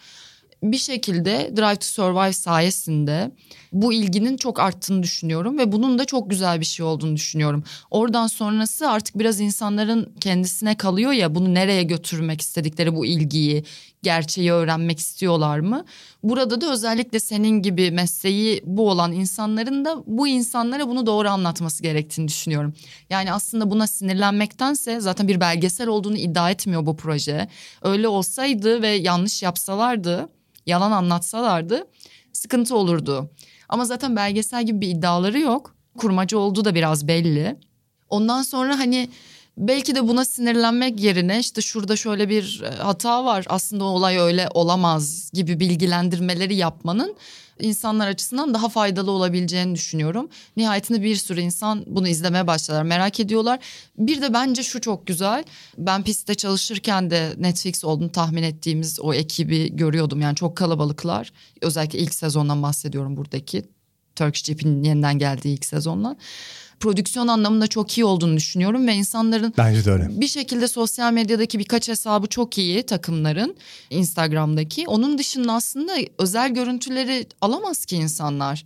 [0.63, 3.31] Bir şekilde Drive to Survive sayesinde
[3.71, 7.63] bu ilginin çok arttığını düşünüyorum ve bunun da çok güzel bir şey olduğunu düşünüyorum.
[7.91, 13.63] Oradan sonrası artık biraz insanların kendisine kalıyor ya bunu nereye götürmek istedikleri bu ilgiyi,
[14.03, 15.85] gerçeği öğrenmek istiyorlar mı?
[16.23, 21.83] Burada da özellikle senin gibi mesleği bu olan insanların da bu insanlara bunu doğru anlatması
[21.83, 22.73] gerektiğini düşünüyorum.
[23.09, 27.47] Yani aslında buna sinirlenmektense zaten bir belgesel olduğunu iddia etmiyor bu proje.
[27.81, 30.29] Öyle olsaydı ve yanlış yapsalardı,
[30.65, 31.87] yalan anlatsalardı
[32.33, 33.31] sıkıntı olurdu.
[33.69, 35.75] Ama zaten belgesel gibi bir iddiaları yok.
[35.97, 37.55] Kurmacı olduğu da biraz belli.
[38.09, 39.09] Ondan sonra hani
[39.57, 44.47] belki de buna sinirlenmek yerine işte şurada şöyle bir e, hata var aslında olay öyle
[44.53, 47.15] olamaz gibi bilgilendirmeleri yapmanın
[47.61, 50.29] insanlar açısından daha faydalı olabileceğini düşünüyorum.
[50.57, 53.59] Nihayetinde bir sürü insan bunu izlemeye başladılar merak ediyorlar.
[53.97, 55.43] Bir de bence şu çok güzel
[55.77, 61.31] ben pistte çalışırken de Netflix olduğunu tahmin ettiğimiz o ekibi görüyordum yani çok kalabalıklar.
[61.61, 63.63] Özellikle ilk sezondan bahsediyorum buradaki
[64.15, 66.17] Turkish GP'nin yeniden geldiği ilk sezondan
[66.79, 70.21] prodüksiyon anlamında çok iyi olduğunu düşünüyorum ve insanların Bence de öyle.
[70.21, 73.55] bir şekilde sosyal medyadaki birkaç hesabı çok iyi takımların
[73.89, 74.83] Instagram'daki.
[74.87, 78.65] Onun dışında aslında özel görüntüleri alamaz ki insanlar.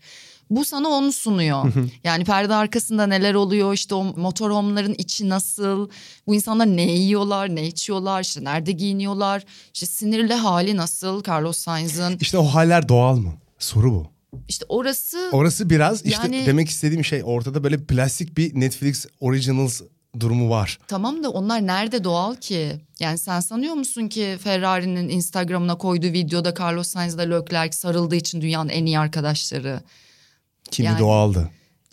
[0.50, 1.74] Bu sana onu sunuyor.
[2.04, 5.90] yani perde arkasında neler oluyor işte o motorhome'ların içi nasıl,
[6.28, 12.18] bu insanlar ne yiyorlar, ne içiyorlar, işte nerede giyiniyorlar, işte sinirli hali nasıl, Carlos Sainz'ın
[12.22, 13.34] İşte o haller doğal mı?
[13.60, 14.15] Soru bu.
[14.48, 19.82] İşte orası Orası biraz işte Yani- demek istediğim şey ortada böyle plastik bir Netflix Originals
[20.20, 20.80] durumu var.
[20.88, 22.72] Tamam da onlar nerede doğal ki?
[23.00, 28.42] Yani sen sanıyor musun ki Ferrari'nin Instagram'ına koyduğu videoda Carlos Sainz ile Leclerc sarıldığı için
[28.42, 29.80] dünyanın en iyi arkadaşları?
[30.72, 31.50] Kimi Yani- doğaldı.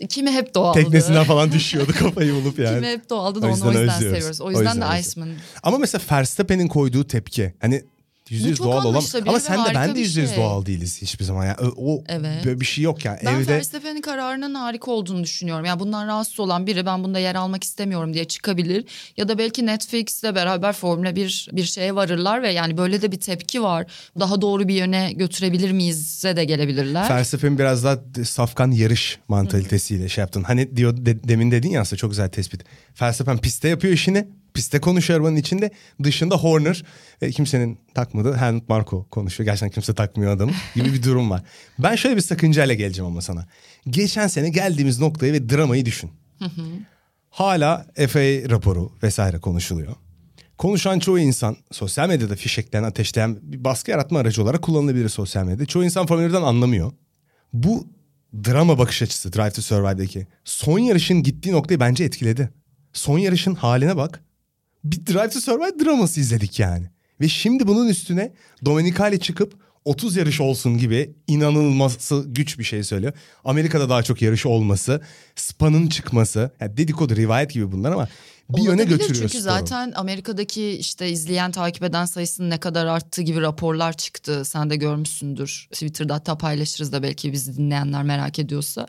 [0.09, 0.78] Kimi hep doğaldı.
[0.82, 2.74] Teknesinden falan düşüyordu kafayı bulup yani.
[2.74, 4.16] Kimi hep doğaldı da O onu yüzden o yüzden özlüyoruz.
[4.18, 4.40] seviyoruz.
[4.40, 5.01] O O yüzden, yüzden de.
[5.01, 5.28] Iceman.
[5.62, 7.84] Ama mesela Verstappen'in koyduğu tepki hani
[8.33, 10.39] yüzde yüz doğal olan ama sen de ben de bir yüzde yüz şey.
[10.39, 12.45] doğal değiliz hiçbir zaman yani o Evet.
[12.45, 15.64] böyle bir şey yok yani Ben evde Verstappen'in kararının harika olduğunu düşünüyorum.
[15.64, 18.85] Yani bundan rahatsız olan biri ben bunda yer almak istemiyorum diye çıkabilir.
[19.16, 23.20] Ya da belki Netflix'le beraber Formula 1 bir şeye varırlar ve yani böyle de bir
[23.20, 23.87] tepki var.
[24.20, 27.11] Daha doğru bir yöne götürebilir miyiz'e de gelebilirler.
[27.11, 30.43] Verstappen biraz daha safkan yarış mantalitesiyle şey yaptın.
[30.43, 32.61] Hani diyor de- demin dedin ya aslında çok güzel tespit.
[33.03, 34.28] Verstappen pistte yapıyor işini.
[34.55, 35.70] Piste konuşuyor arabanın içinde.
[36.03, 36.84] Dışında Horner
[37.22, 39.44] ve kimsenin takmadığı Helmut Marko konuşuyor.
[39.44, 41.42] Gerçekten kimse takmıyor adamı gibi bir durum var.
[41.78, 43.46] Ben şöyle bir sakıncayla geleceğim ama sana.
[43.90, 46.11] Geçen sene geldiğimiz noktayı ve dramayı düşün.
[47.30, 49.94] Hala FA raporu vesaire konuşuluyor.
[50.59, 55.66] Konuşan çoğu insan sosyal medyada fişekleyen, ateşleyen bir baskı yaratma aracı olarak kullanılabilir sosyal medyada.
[55.66, 56.92] Çoğu insan Formula 1'den anlamıyor.
[57.53, 57.86] Bu
[58.44, 62.50] drama bakış açısı Drive to Survive'daki son yarışın gittiği noktayı bence etkiledi.
[62.92, 64.24] Son yarışın haline bak.
[64.85, 66.87] Bir Drive to Survive draması izledik yani.
[67.20, 68.33] Ve şimdi bunun üstüne
[68.64, 69.55] Domenicali çıkıp
[69.85, 73.12] 30 yarış olsun gibi inanılması güç bir şey söylüyor.
[73.45, 75.01] Amerika'da daha çok yarış olması,
[75.37, 76.51] Spa'nın çıkması.
[76.61, 78.09] Yani dedikodu, rivayet gibi bunlar ama
[78.51, 79.43] bir yöne Olabilir götürüyor Çünkü sporu.
[79.43, 84.45] zaten Amerika'daki işte izleyen takip eden sayısının ne kadar arttığı gibi raporlar çıktı.
[84.45, 85.68] Sen de görmüşsündür.
[85.72, 88.87] Twitter'da hatta paylaşırız da belki bizi dinleyenler merak ediyorsa.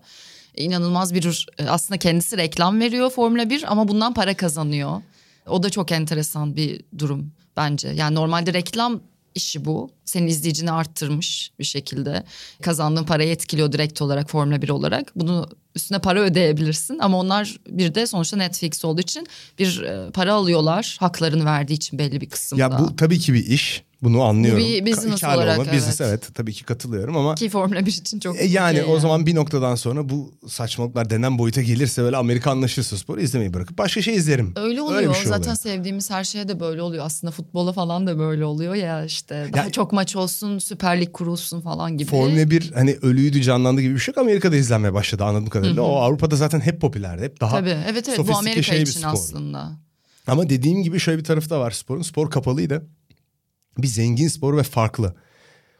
[0.55, 5.01] İnanılmaz bir e, aslında kendisi reklam veriyor Formula 1 ama bundan para kazanıyor.
[5.47, 7.87] O da çok enteresan bir durum bence.
[7.87, 9.01] Yani normalde reklam
[9.35, 9.89] işi bu.
[10.05, 12.23] Senin izleyicini arttırmış bir şekilde.
[12.61, 15.11] Kazandığın parayı etkiliyor direkt olarak Formula 1 olarak.
[15.15, 19.27] Bunu üstüne para ödeyebilirsin ama onlar bir de sonuçta Netflix olduğu için
[19.59, 20.97] bir e, para alıyorlar.
[20.99, 22.61] Haklarını verdiği için belli bir kısımda.
[22.61, 23.83] Ya bu tabii ki bir iş.
[24.03, 24.63] Bunu anlıyorum.
[24.63, 26.09] Bu bir business Ka- olarak, olma, Business evet.
[26.09, 29.25] evet tabii ki katılıyorum ama Ki Formula 1 için çok E yani okey o zaman
[29.25, 34.01] bir noktadan sonra bu saçmalıklar denen boyuta gelirse böyle Amerika anlaşırsa sporu izlemeyi bırakıp başka
[34.01, 34.53] şey izlerim.
[34.55, 35.09] Öyle oluyor.
[35.09, 35.55] bir şey Zaten oluyor.
[35.55, 37.05] sevdiğimiz her şeye de böyle oluyor.
[37.05, 39.49] Aslında futbola falan da böyle oluyor ya işte.
[39.53, 42.09] Daha Ya- çok maç olsun, Süper Lig kurulsun falan gibi.
[42.09, 44.17] Formula 1 hani ölüydü canlandı gibi bir şey yok.
[44.17, 45.81] Amerika'da izlenmeye başladı anladığım kadarıyla.
[45.81, 47.23] O Avrupa'da zaten hep popülerdi.
[47.23, 47.77] Hep daha Tabii.
[47.91, 49.71] Evet evet bu Amerika şey için aslında.
[50.27, 52.01] Ama dediğim gibi şöyle bir tarafı da var sporun.
[52.01, 52.87] Spor kapalıydı.
[53.77, 55.15] Bir zengin spor ve farklı.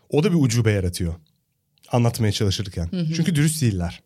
[0.10, 1.14] O da bir ucube yaratıyor.
[1.92, 2.90] Anlatmaya çalışırken.
[3.16, 4.02] Çünkü dürüst değiller.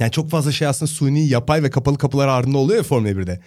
[0.00, 3.40] Yani çok fazla şey aslında suni, yapay ve kapalı kapılar ardında oluyor ya Formula 1'de.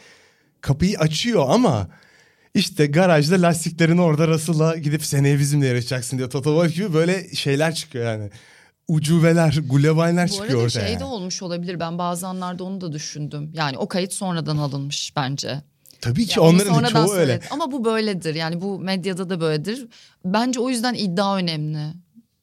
[0.62, 1.88] Kapıyı açıyor ama
[2.54, 6.30] işte garajda lastiklerini orada Russell'a gidip seneye bizimle yarışacaksın diyor.
[6.30, 8.30] Toto Wolff gibi böyle şeyler çıkıyor yani.
[8.88, 10.88] Ucubeler, gulebaylar Bu çıkıyor arada ortaya.
[10.88, 11.80] şey de olmuş olabilir.
[11.80, 13.52] Ben bazı anlarda onu da düşündüm.
[13.54, 15.62] Yani o kayıt sonradan alınmış bence.
[16.02, 17.26] Tabii ki Ya onu onların da çoğu öyle.
[17.26, 17.46] söyledi.
[17.52, 18.36] Ama bu böyledir.
[18.36, 19.88] Yani bu medyada da böyledir.
[20.26, 21.94] Bence o yüzden iddia önemli.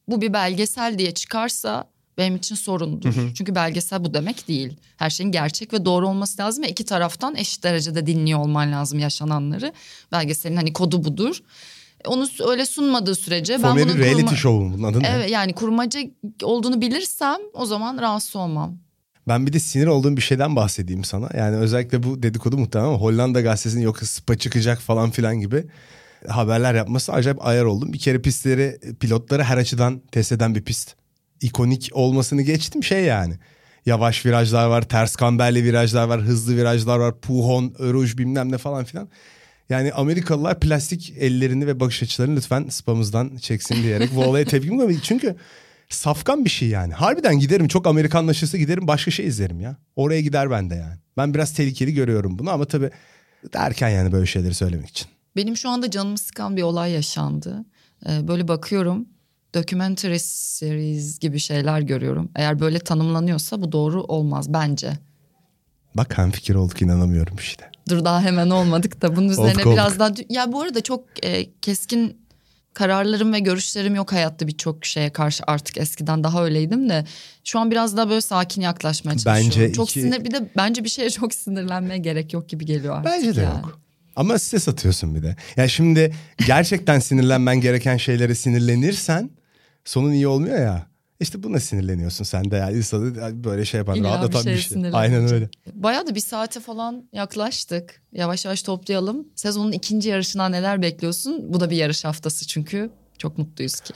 [0.09, 1.85] Bu bir belgesel diye çıkarsa
[2.19, 3.15] benim için sorundur.
[3.35, 4.77] Çünkü belgesel bu demek değil.
[4.97, 8.99] Her şeyin gerçek ve doğru olması lazım ve iki taraftan eşit derecede dinliyor olman lazım
[8.99, 9.73] yaşananları.
[10.13, 11.41] Belgeselin hani kodu budur.
[12.07, 15.09] Onu öyle sunmadığı sürece ben Formula bunun 1 reality kurma- show'un bunun adı ne?
[15.17, 16.01] Evet yani kurmaca
[16.43, 18.79] olduğunu bilirsem o zaman rahatsız olmam.
[19.29, 21.29] Ben bir de sinir olduğum bir şeyden bahsedeyim sana.
[21.37, 25.65] Yani özellikle bu dedikodu muhtemelen ama Hollanda gazetesinin yok spa çıkacak falan filan gibi
[26.29, 27.93] haberler yapması acayip ayar oldum.
[27.93, 30.95] Bir kere pistleri, pilotları her açıdan test eden bir pist.
[31.41, 33.35] İkonik olmasını geçtim şey yani.
[33.87, 38.85] Yavaş virajlar var, ters kamberli virajlar var, hızlı virajlar var, puhon, öruj bilmem ne falan
[38.85, 39.09] filan.
[39.69, 44.97] Yani Amerikalılar plastik ellerini ve bakış açılarını lütfen spamızdan çeksin diyerek bu olaya tepki mi
[45.03, 45.37] Çünkü
[45.89, 46.93] safkan bir şey yani.
[46.93, 49.77] Harbiden giderim çok Amerikanlaşırsa giderim başka şey izlerim ya.
[49.97, 50.97] Oraya gider ben de yani.
[51.17, 52.91] Ben biraz tehlikeli görüyorum bunu ama tabii
[53.53, 55.09] derken yani böyle şeyleri söylemek için.
[55.37, 57.65] Benim şu anda canımı sıkan bir olay yaşandı.
[58.09, 59.07] Ee, böyle bakıyorum
[59.55, 62.31] documentary series gibi şeyler görüyorum.
[62.37, 64.93] Eğer böyle tanımlanıyorsa bu doğru olmaz bence.
[65.95, 67.71] Bak hem fikir olduk inanamıyorum işte.
[67.89, 69.73] Dur daha hemen olmadık da bunun üzerine olduk.
[69.73, 70.11] biraz daha...
[70.29, 72.28] Ya bu arada çok e, keskin
[72.79, 77.05] kararlarım ve görüşlerim yok hayatta birçok şeye karşı artık eskiden daha öyleydim de
[77.45, 79.61] şu an biraz daha böyle sakin yaklaşmaya çalışıyorum.
[79.61, 82.97] Bence çok iki- sinir bir de bence bir şeye çok sinirlenmeye gerek yok gibi geliyor
[82.97, 83.13] artık.
[83.13, 83.55] Bence de yani.
[83.55, 83.81] yok.
[84.17, 85.37] Ama stres atıyorsun bir de.
[85.57, 86.15] Ya şimdi
[86.47, 89.31] gerçekten sinirlenmen gereken şeylere sinirlenirsen
[89.85, 90.87] sonun iyi olmuyor ya.
[91.21, 92.71] İşte buna sinirleniyorsun sen de ya.
[92.71, 94.83] İnsanı böyle şey yapan, İlla bir rahatlatan şeye bir şey.
[94.93, 95.49] Aynen öyle.
[95.73, 98.03] Bayağı da bir saate falan yaklaştık.
[98.13, 99.29] Yavaş yavaş toplayalım.
[99.35, 101.53] Sezonun ikinci yarışına neler bekliyorsun?
[101.53, 102.91] Bu da bir yarış haftası çünkü.
[103.19, 103.95] Çok mutluyuz ki.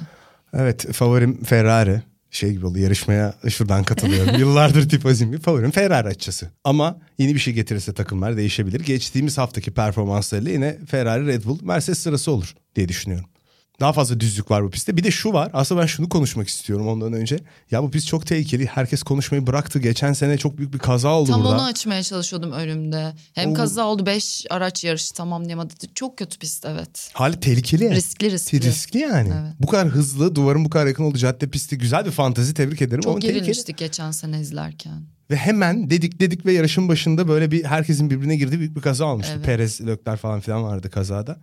[0.52, 2.02] Evet favorim Ferrari.
[2.30, 4.34] Şey gibi oldu yarışmaya şuradan katılıyorum.
[4.38, 6.50] Yıllardır tifozim bir favorim Ferrari açısı.
[6.64, 8.80] Ama yeni bir şey getirirse takımlar değişebilir.
[8.80, 13.28] Geçtiğimiz haftaki performanslarıyla yine Ferrari, Red Bull, Mercedes sırası olur diye düşünüyorum.
[13.80, 14.96] Daha fazla düzlük var bu pistte.
[14.96, 15.50] Bir de şu var.
[15.52, 17.38] Aslında ben şunu konuşmak istiyorum ondan önce.
[17.70, 18.66] Ya bu pist çok tehlikeli.
[18.66, 19.78] Herkes konuşmayı bıraktı.
[19.78, 21.54] Geçen sene çok büyük bir kaza oldu Tam burada.
[21.54, 23.12] onu açmaya çalışıyordum önümde.
[23.32, 23.54] Hem Oo.
[23.54, 25.74] kaza oldu 5 araç yarışı tamamlayamadı.
[25.94, 27.10] Çok kötü pist evet.
[27.12, 27.90] Hali tehlikeli.
[27.90, 28.60] Riskli riskli.
[28.60, 29.28] Riskli yani.
[29.42, 29.52] Evet.
[29.60, 32.54] Bu kadar hızlı, duvarın bu kadar yakın olduğu cadde pisti güzel bir fantezi.
[32.54, 33.38] Tebrik ederim Çok tehlikeli.
[33.38, 35.02] gerilmiştik geçen sene izlerken.
[35.30, 39.04] Ve hemen dedik dedik ve yarışın başında böyle bir herkesin birbirine girdiği büyük bir kaza
[39.04, 39.32] olmuştu.
[39.36, 39.44] Evet.
[39.46, 41.38] Perez, Lökler falan filan vardı kazada.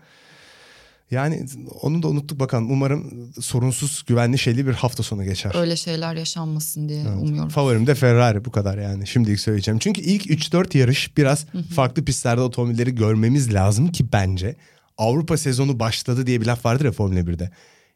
[1.11, 1.45] Yani
[1.81, 2.71] onu da unuttuk bakalım.
[2.71, 5.51] Umarım sorunsuz, güvenli, şeyli bir hafta sonu geçer.
[5.55, 7.49] Öyle şeyler yaşanmasın diye umuyorum.
[7.49, 9.79] Favorim de Ferrari bu kadar yani şimdilik söyleyeceğim.
[9.79, 11.45] Çünkü ilk 3-4 yarış biraz
[11.75, 14.55] farklı pistlerde otomobilleri görmemiz lazım ki bence.
[14.97, 17.51] Avrupa sezonu başladı diye bir laf vardır ya Formula 1'de.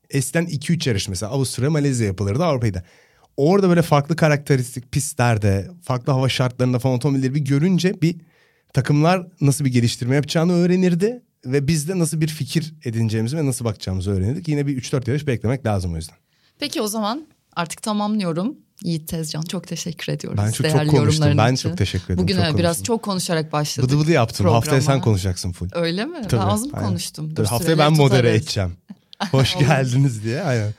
[0.09, 2.83] Eskiden 2-3 yarış mesela Avusturya, Malezya yapılırdı Avrupa'yı da.
[3.37, 8.15] Orada böyle farklı karakteristik pistlerde, farklı hava şartlarında falan otomobilleri bir görünce bir
[8.73, 11.21] takımlar nasıl bir geliştirme yapacağını öğrenirdi.
[11.45, 14.47] Ve biz de nasıl bir fikir edineceğimizi ve nasıl bakacağımızı öğrenirdik.
[14.47, 16.15] Yine bir 3-4 yarış beklemek lazım o yüzden.
[16.59, 18.55] Peki o zaman artık tamamlıyorum.
[18.83, 20.39] Yiğit Tezcan çok teşekkür ediyoruz.
[20.39, 21.05] Ben çok, çok değerli konuştum.
[21.05, 21.69] yorumların Ben için.
[21.69, 22.17] çok teşekkür ederim.
[22.17, 22.83] Bugün çok biraz konuştum.
[22.83, 23.89] çok konuşarak başladık.
[23.89, 24.45] Bıdı bıdı yaptım.
[24.47, 25.03] Haftaya sen programa.
[25.03, 25.69] konuşacaksın full.
[25.73, 26.21] Öyle mi?
[26.29, 26.87] Tabii, ben az mı aynen.
[26.89, 27.35] konuştum?
[27.35, 28.41] Dur, haftaya ben modere tutarız.
[28.41, 28.77] edeceğim.
[29.31, 30.43] Hoş geldiniz diye.
[30.43, 30.73] Aynen.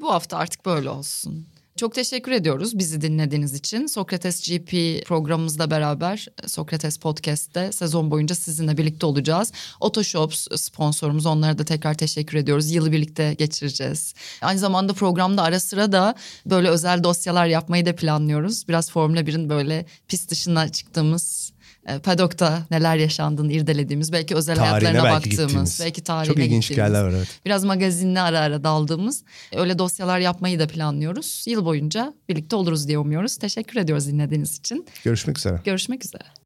[0.00, 1.46] Bu hafta artık böyle olsun.
[1.80, 3.86] Çok teşekkür ediyoruz bizi dinlediğiniz için.
[3.86, 4.72] Sokrates GP
[5.06, 9.52] programımızla beraber Sokrates Podcast'te sezon boyunca sizinle birlikte olacağız.
[9.80, 12.70] Otoshops sponsorumuz onlara da tekrar teşekkür ediyoruz.
[12.70, 14.14] Yılı birlikte geçireceğiz.
[14.40, 16.14] Aynı zamanda programda ara sıra da
[16.46, 18.68] böyle özel dosyalar yapmayı da planlıyoruz.
[18.68, 21.39] Biraz Formula 1'in böyle pist dışına çıktığımız
[21.86, 25.80] e, paddock'ta neler yaşandığını irdelediğimiz, belki özel Tarihine hayatlarına belki baktığımız, gittiğimiz.
[25.84, 27.40] belki tarihine Çok ilginç gittiğimiz hikayeler var evet.
[27.46, 29.24] biraz magazinle ara ara daldığımız
[29.56, 31.44] öyle dosyalar yapmayı da planlıyoruz.
[31.48, 33.36] Yıl boyunca birlikte oluruz diye umuyoruz.
[33.36, 34.86] Teşekkür ediyoruz dinlediğiniz için.
[35.04, 35.60] Görüşmek üzere.
[35.64, 36.39] Görüşmek üzere.